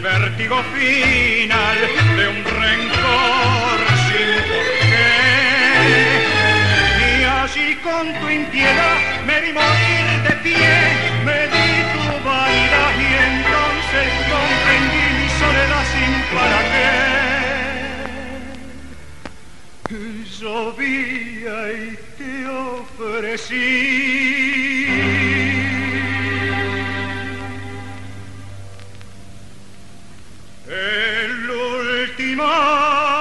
vértigo 0.00 0.62
final 0.74 1.78
de 2.16 2.28
un 2.28 2.44
rencor 2.44 3.78
sin 4.06 4.30
porqué. 4.48 5.12
Y 7.06 7.24
así 7.24 7.66
con 7.82 8.04
tu 8.20 8.26
impiedad 8.28 8.98
me 9.26 9.40
vi 9.40 9.52
morir 9.52 10.06
de 10.26 10.34
pie, 10.44 10.74
me 11.24 11.40
di 11.52 11.68
tu 11.92 12.04
vanidad 12.26 12.92
y 12.98 13.10
entonces 13.30 14.08
comprendí 14.32 15.04
mi 15.18 15.28
soledad 15.40 15.84
sin 15.92 16.12
para 16.34 16.60
qué. 16.72 16.94
Llovía 20.40 21.56
y 21.72 21.98
te 22.16 22.32
ofrecí. 23.18 23.90
ma 32.40 33.19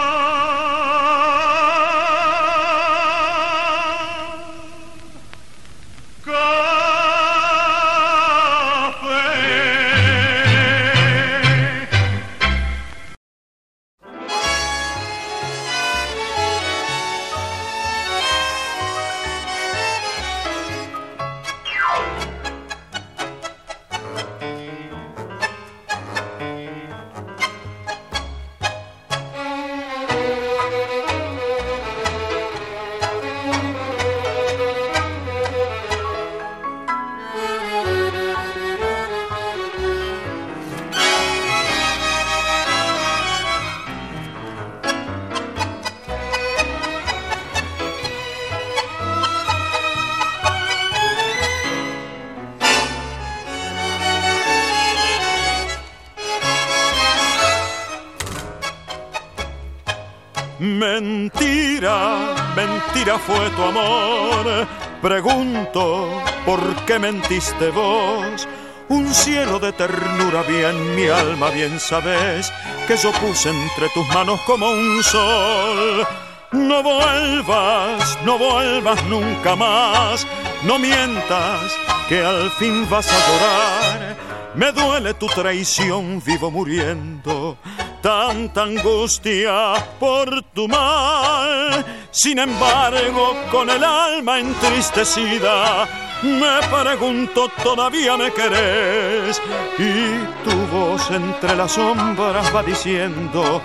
Pregunto, 65.01 66.21
¿por 66.45 66.59
qué 66.85 66.99
mentiste 66.99 67.69
vos? 67.69 68.45
Un 68.89 69.13
cielo 69.13 69.57
de 69.57 69.71
ternura 69.71 70.43
bien 70.43 70.93
mi 70.93 71.07
alma, 71.07 71.49
bien 71.51 71.79
sabes 71.79 72.51
que 72.85 72.97
yo 72.97 73.13
puse 73.13 73.49
entre 73.49 73.87
tus 73.93 74.05
manos 74.09 74.41
como 74.41 74.69
un 74.69 75.01
sol. 75.01 76.05
No 76.51 76.83
vuelvas, 76.83 78.17
no 78.25 78.37
vuelvas 78.37 79.01
nunca 79.05 79.55
más, 79.55 80.27
no 80.63 80.77
mientas 80.77 81.77
que 82.09 82.21
al 82.21 82.51
fin 82.51 82.85
vas 82.89 83.07
a 83.07 83.31
llorar. 83.31 84.17
Me 84.55 84.73
duele 84.73 85.13
tu 85.13 85.27
traición, 85.27 86.21
vivo 86.25 86.51
muriendo 86.51 87.57
tanta 88.01 88.63
angustia 88.63 89.73
por 89.99 90.41
tu 90.53 90.67
mal. 90.67 91.85
Sin 92.11 92.39
embargo, 92.39 93.35
con 93.51 93.69
el 93.69 93.83
alma 93.83 94.39
entristecida, 94.39 95.87
me 96.23 96.59
pregunto, 96.69 97.49
¿todavía 97.63 98.17
me 98.17 98.31
querés? 98.31 99.41
Y 99.77 100.49
tu 100.49 100.55
voz 100.67 101.09
entre 101.11 101.55
las 101.55 101.73
sombras 101.73 102.53
va 102.55 102.63
diciendo, 102.63 103.61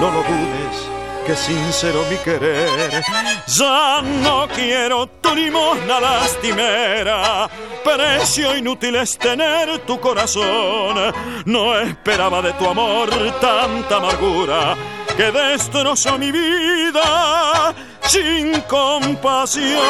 no 0.00 0.10
lo 0.10 0.22
dudes 0.22 1.01
que 1.26 1.36
sincero 1.36 2.04
mi 2.10 2.16
querer. 2.16 3.02
Ya 3.46 4.02
no 4.02 4.48
quiero 4.48 5.06
tu 5.06 5.34
limosna 5.34 6.00
lastimera, 6.00 7.48
precio 7.84 8.56
inútil 8.56 8.96
es 8.96 9.18
tener 9.18 9.80
tu 9.80 10.00
corazón. 10.00 11.12
No 11.44 11.78
esperaba 11.78 12.42
de 12.42 12.52
tu 12.54 12.68
amor 12.68 13.10
tanta 13.40 13.96
amargura 13.96 14.76
que 15.16 15.30
destrozó 15.30 16.18
mi 16.18 16.32
vida 16.32 17.74
sin 18.02 18.60
compasión. 18.62 19.80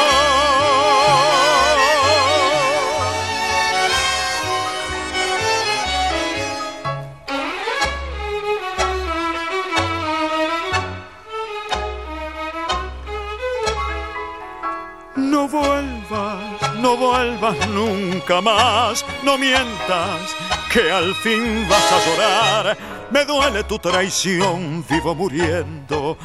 No 15.43 15.49
vuelvas, 15.49 16.77
no 16.79 16.95
vuelvas 16.95 17.67
nunca 17.67 18.39
más, 18.39 19.05
no 19.23 19.37
mientas, 19.37 20.33
que 20.71 20.89
al 20.89 21.13
fin 21.15 21.67
vas 21.67 21.91
a 21.91 22.05
llorar. 22.05 22.77
Me 23.11 23.25
duele 23.25 23.65
tu 23.65 23.77
traición, 23.77 24.85
vivo 24.89 25.13
muriendo, 25.13 26.17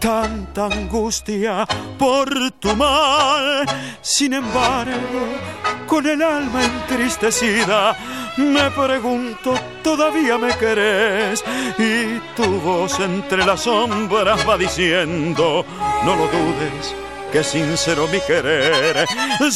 tanta 0.00 0.66
angustia 0.66 1.64
por 1.96 2.50
tu 2.58 2.74
mal. 2.74 3.64
Sin 4.02 4.32
embargo, 4.32 5.22
con 5.86 6.08
el 6.08 6.20
alma 6.20 6.64
entristecida, 6.64 7.96
me 8.38 8.72
pregunto, 8.72 9.54
¿todavía 9.84 10.36
me 10.36 10.52
querés? 10.58 11.44
Y 11.78 12.18
tu 12.34 12.58
voz 12.58 12.98
entre 12.98 13.46
las 13.46 13.60
sombras 13.60 14.44
va 14.48 14.58
diciendo, 14.58 15.64
no 16.04 16.16
lo 16.16 16.26
dudes 16.26 17.04
que 17.34 17.42
sincero 17.42 18.06
mi 18.06 18.20
querer. 18.20 19.06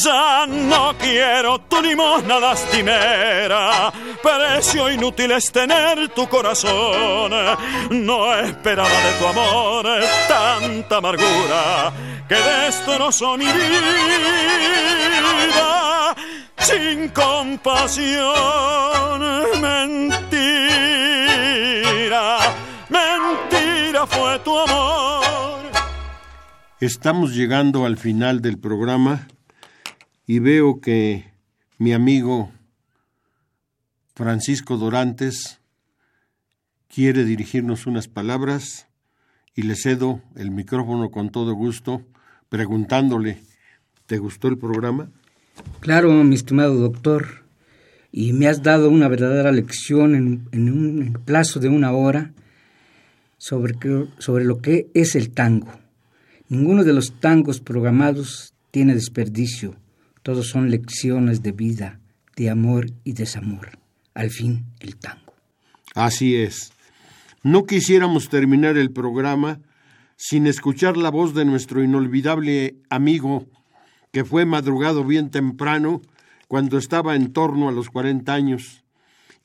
Ya 0.03 0.45
no 0.45 0.93
quiero 0.97 1.59
tu 1.59 1.81
limosna 1.81 2.37
lastimera, 2.37 3.89
precio 4.21 4.91
inútil 4.91 5.31
es 5.31 5.49
tener 5.49 6.09
tu 6.09 6.27
corazón. 6.27 7.31
No 7.89 8.35
esperaba 8.35 8.89
de 8.89 9.13
tu 9.17 9.27
amor 9.27 9.87
tanta 10.27 10.97
amargura 10.97 11.93
que 12.27 12.35
destrozó 12.35 13.37
mi 13.37 13.45
vida 13.45 13.63
sin 16.57 17.07
compasión. 17.09 18.29
Mentira, 19.61 20.49
mentira 22.89 24.05
fue 24.05 24.37
tu 24.39 24.59
amor 24.59 25.18
Estamos 26.81 27.35
llegando 27.35 27.85
al 27.85 27.97
final 27.97 28.41
del 28.41 28.57
programa 28.57 29.27
y 30.25 30.39
veo 30.39 30.79
que 30.79 31.25
mi 31.77 31.91
amigo 31.91 32.53
Francisco 34.15 34.77
Dorantes 34.77 35.59
quiere 36.87 37.25
dirigirnos 37.25 37.85
unas 37.85 38.07
palabras 38.07 38.87
y 39.55 39.63
le 39.63 39.75
cedo 39.75 40.21
el 40.37 40.51
micrófono 40.51 41.11
con 41.11 41.31
todo 41.31 41.53
gusto 41.53 42.01
preguntándole, 42.47 43.39
¿te 44.05 44.17
gustó 44.17 44.47
el 44.47 44.57
programa? 44.57 45.11
Claro, 45.81 46.13
mi 46.23 46.35
estimado 46.35 46.75
doctor, 46.75 47.43
y 48.09 48.31
me 48.31 48.47
has 48.47 48.63
dado 48.63 48.89
una 48.89 49.09
verdadera 49.09 49.51
lección 49.51 50.15
en, 50.15 50.47
en 50.53 50.71
un 50.71 51.19
plazo 51.25 51.59
de 51.59 51.67
una 51.67 51.91
hora 51.91 52.31
sobre, 53.37 53.75
sobre 54.19 54.45
lo 54.45 54.61
que 54.61 54.89
es 54.93 55.15
el 55.15 55.31
tango. 55.31 55.88
Ninguno 56.49 56.83
de 56.83 56.93
los 56.93 57.13
tangos 57.19 57.61
programados 57.61 58.55
tiene 58.71 58.95
desperdicio. 58.95 59.75
Todos 60.23 60.49
son 60.49 60.71
lecciones 60.71 61.43
de 61.43 61.51
vida, 61.51 61.99
de 62.35 62.49
amor 62.49 62.87
y 63.03 63.13
desamor. 63.13 63.77
Al 64.15 64.31
fin, 64.31 64.65
el 64.79 64.95
tango. 64.95 65.33
Así 65.93 66.35
es. 66.35 66.73
No 67.43 67.65
quisiéramos 67.65 68.29
terminar 68.29 68.77
el 68.77 68.91
programa 68.91 69.59
sin 70.17 70.47
escuchar 70.47 70.97
la 70.97 71.11
voz 71.11 71.35
de 71.35 71.45
nuestro 71.45 71.83
inolvidable 71.83 72.77
amigo 72.89 73.47
que 74.11 74.25
fue 74.25 74.45
madrugado 74.45 75.03
bien 75.03 75.29
temprano 75.29 76.01
cuando 76.47 76.79
estaba 76.79 77.15
en 77.15 77.31
torno 77.31 77.69
a 77.69 77.71
los 77.71 77.89
40 77.91 78.33
años 78.33 78.83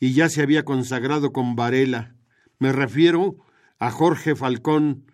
y 0.01 0.15
ya 0.15 0.31
se 0.31 0.41
había 0.41 0.65
consagrado 0.65 1.33
con 1.33 1.55
Varela. 1.55 2.15
Me 2.59 2.73
refiero 2.73 3.37
a 3.79 3.91
Jorge 3.91 4.35
Falcón, 4.35 5.05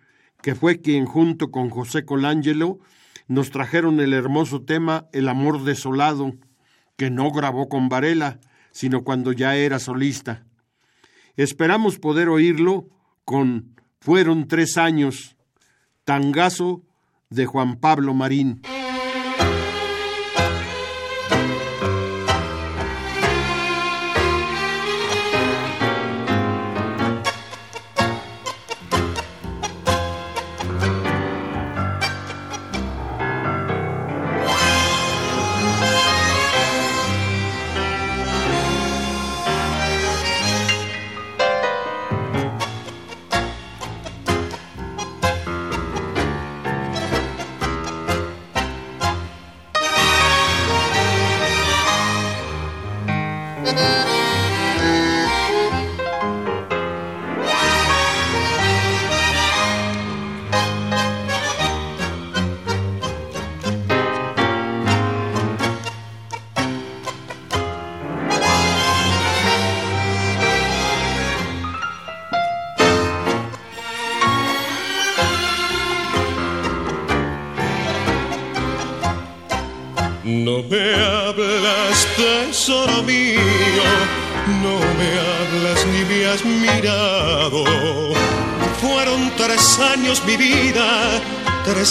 que 0.41 0.55
fue 0.55 0.81
quien 0.81 1.05
junto 1.05 1.51
con 1.51 1.69
José 1.69 2.05
Colangelo 2.05 2.79
nos 3.27 3.51
trajeron 3.51 3.99
el 3.99 4.13
hermoso 4.13 4.63
tema 4.63 5.07
El 5.13 5.29
amor 5.29 5.63
desolado, 5.63 6.33
que 6.97 7.09
no 7.09 7.31
grabó 7.31 7.69
con 7.69 7.89
Varela, 7.89 8.39
sino 8.71 9.03
cuando 9.03 9.31
ya 9.31 9.55
era 9.55 9.79
solista. 9.79 10.45
Esperamos 11.37 11.99
poder 11.99 12.29
oírlo 12.29 12.87
con 13.25 13.75
Fueron 13.99 14.47
tres 14.47 14.77
años, 14.77 15.35
tangazo 16.05 16.81
de 17.29 17.45
Juan 17.45 17.77
Pablo 17.77 18.15
Marín. 18.15 18.61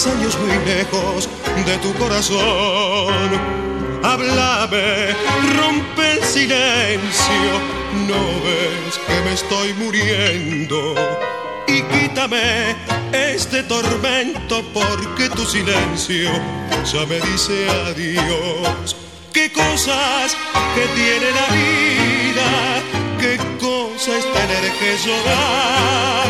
Tres 0.01 0.13
años 0.13 0.37
muy 0.39 0.65
lejos 0.65 1.29
de 1.65 1.77
tu 1.77 1.93
corazón. 1.95 3.29
Háblame, 4.03 5.13
rompe 5.57 6.13
el 6.13 6.23
silencio, 6.23 7.51
no 8.07 8.21
ves 8.43 8.99
que 9.07 9.21
me 9.21 9.33
estoy 9.33 9.73
muriendo. 9.73 10.95
Y 11.67 11.71
y 11.71 11.83
quítame 11.83 12.75
este 13.13 13.63
tormento 13.63 14.63
porque 14.73 15.29
tu 15.29 15.45
silencio 15.45 16.29
ya 16.91 17.05
me 17.05 17.19
dice 17.21 17.67
adiós. 17.87 18.95
Qué 19.31 19.51
cosas 19.51 20.35
que 20.75 20.85
tiene 20.95 21.31
la 21.31 21.47
vida, 21.55 22.81
qué 23.19 23.37
cosa 23.59 24.17
es 24.17 24.25
tener 24.33 24.71
que 24.79 24.97
llorar, 25.05 26.27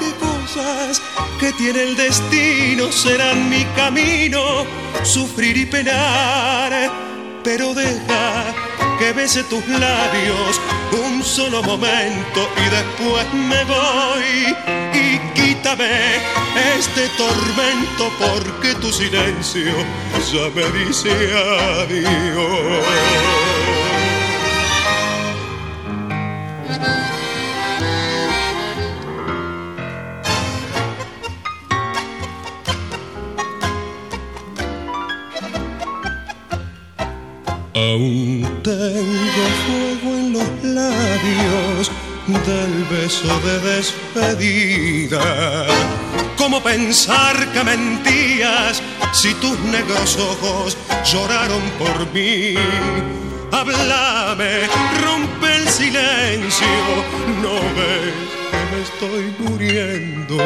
qué 0.00 0.10
cosas 0.18 1.03
que 1.44 1.52
tiene 1.52 1.82
el 1.82 1.94
destino 1.94 2.90
serán 2.90 3.50
mi 3.50 3.66
camino, 3.76 4.64
sufrir 5.02 5.58
y 5.58 5.66
penar, 5.66 6.90
pero 7.42 7.74
deja 7.74 8.54
que 8.98 9.12
bese 9.12 9.44
tus 9.44 9.66
labios 9.68 10.58
un 11.06 11.22
solo 11.22 11.62
momento 11.62 12.48
y 12.56 12.70
después 12.70 13.34
me 13.34 13.62
voy 13.64 14.56
y 14.94 15.18
quítame 15.34 16.16
este 16.78 17.10
tormento 17.18 18.10
porque 18.18 18.74
tu 18.76 18.90
silencio 18.90 19.74
ya 20.32 20.48
me 20.54 20.64
dice 20.78 21.10
adiós. 21.82 23.43
Aún 37.90 38.40
tengo 38.62 39.44
fuego 39.66 40.16
en 40.16 40.32
los 40.32 40.50
labios 40.62 41.90
del 42.26 42.84
beso 42.90 43.28
de 43.40 43.58
despedida. 43.76 45.66
¿Cómo 46.38 46.62
pensar 46.62 47.36
que 47.52 47.62
mentías 47.62 48.82
si 49.12 49.34
tus 49.34 49.58
negros 49.60 50.16
ojos 50.16 50.78
lloraron 51.04 51.62
por 51.78 52.10
mí? 52.14 52.54
Háblame, 53.52 54.66
rompe 55.02 55.56
el 55.56 55.68
silencio, 55.68 56.66
no 57.42 57.54
ves 57.76 58.14
que 58.50 58.60
me 58.70 58.78
estoy 58.88 59.24
muriendo 59.40 60.38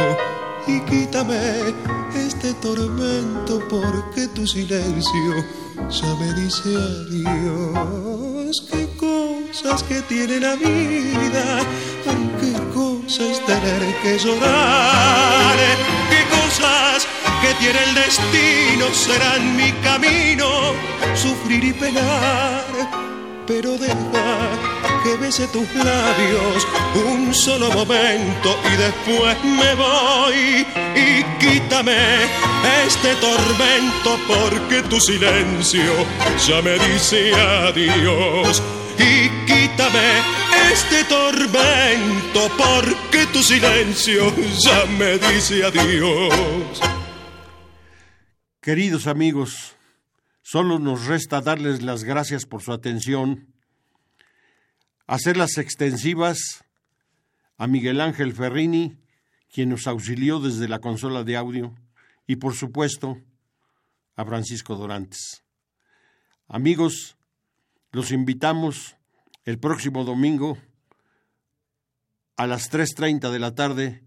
y 0.68 0.80
quítame 0.80 1.74
este 2.14 2.52
tormento 2.54 3.66
porque 3.68 4.28
tu 4.28 4.46
silencio 4.46 5.44
ya 5.88 6.14
me 6.20 6.32
dice 6.34 6.68
adiós. 6.68 8.66
Qué 8.70 8.86
cosas 8.98 9.82
que 9.84 10.02
tiene 10.02 10.40
la 10.40 10.54
vida, 10.56 11.60
qué 12.40 12.52
cosas 12.74 13.40
tener 13.46 13.82
que 14.02 14.18
llorar, 14.18 15.56
qué 16.10 16.22
cosas 16.36 17.06
que 17.40 17.54
tiene 17.54 17.82
el 17.84 17.94
destino 17.94 18.92
serán 18.92 19.56
mi 19.56 19.72
camino, 19.82 20.74
sufrir 21.14 21.64
y 21.64 21.72
penar, 21.72 22.64
pero 23.46 23.78
deja 23.78 24.67
que 25.02 25.16
bese 25.16 25.46
tus 25.48 25.72
labios 25.74 26.66
un 26.94 27.34
solo 27.34 27.70
momento 27.70 28.58
y 28.72 28.76
después 28.76 29.36
me 29.44 29.74
voy. 29.74 30.66
Y 30.94 31.24
quítame 31.38 31.96
este 32.86 33.14
tormento 33.16 34.18
porque 34.26 34.82
tu 34.88 35.00
silencio 35.00 35.92
ya 36.46 36.62
me 36.62 36.78
dice 36.78 37.34
adiós. 37.34 38.62
Y 38.98 39.28
quítame 39.46 40.08
este 40.72 41.04
tormento 41.04 42.50
porque 42.56 43.26
tu 43.32 43.42
silencio 43.42 44.32
ya 44.58 44.84
me 44.98 45.18
dice 45.18 45.64
adiós. 45.64 46.80
Queridos 48.60 49.06
amigos, 49.06 49.76
solo 50.42 50.78
nos 50.78 51.06
resta 51.06 51.40
darles 51.40 51.82
las 51.82 52.04
gracias 52.04 52.44
por 52.44 52.62
su 52.62 52.72
atención 52.72 53.47
hacerlas 55.08 55.56
extensivas 55.58 56.64
a 57.56 57.66
Miguel 57.66 58.00
Ángel 58.00 58.32
Ferrini, 58.34 58.96
quien 59.52 59.70
nos 59.70 59.88
auxilió 59.88 60.38
desde 60.38 60.68
la 60.68 60.78
consola 60.78 61.24
de 61.24 61.36
audio, 61.36 61.74
y 62.26 62.36
por 62.36 62.54
supuesto 62.54 63.18
a 64.14 64.24
Francisco 64.24 64.76
Dorantes. 64.76 65.42
Amigos, 66.46 67.16
los 67.90 68.12
invitamos 68.12 68.96
el 69.44 69.58
próximo 69.58 70.04
domingo 70.04 70.58
a 72.36 72.46
las 72.46 72.70
3.30 72.70 73.30
de 73.30 73.38
la 73.38 73.54
tarde 73.54 74.04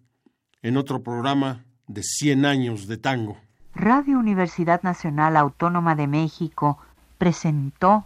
en 0.61 0.77
otro 0.77 1.01
programa 1.01 1.65
de 1.87 2.03
100 2.03 2.45
años 2.45 2.87
de 2.87 2.97
tango. 2.97 3.39
Radio 3.73 4.19
Universidad 4.19 4.83
Nacional 4.83 5.35
Autónoma 5.35 5.95
de 5.95 6.05
México 6.05 6.77
presentó 7.17 8.05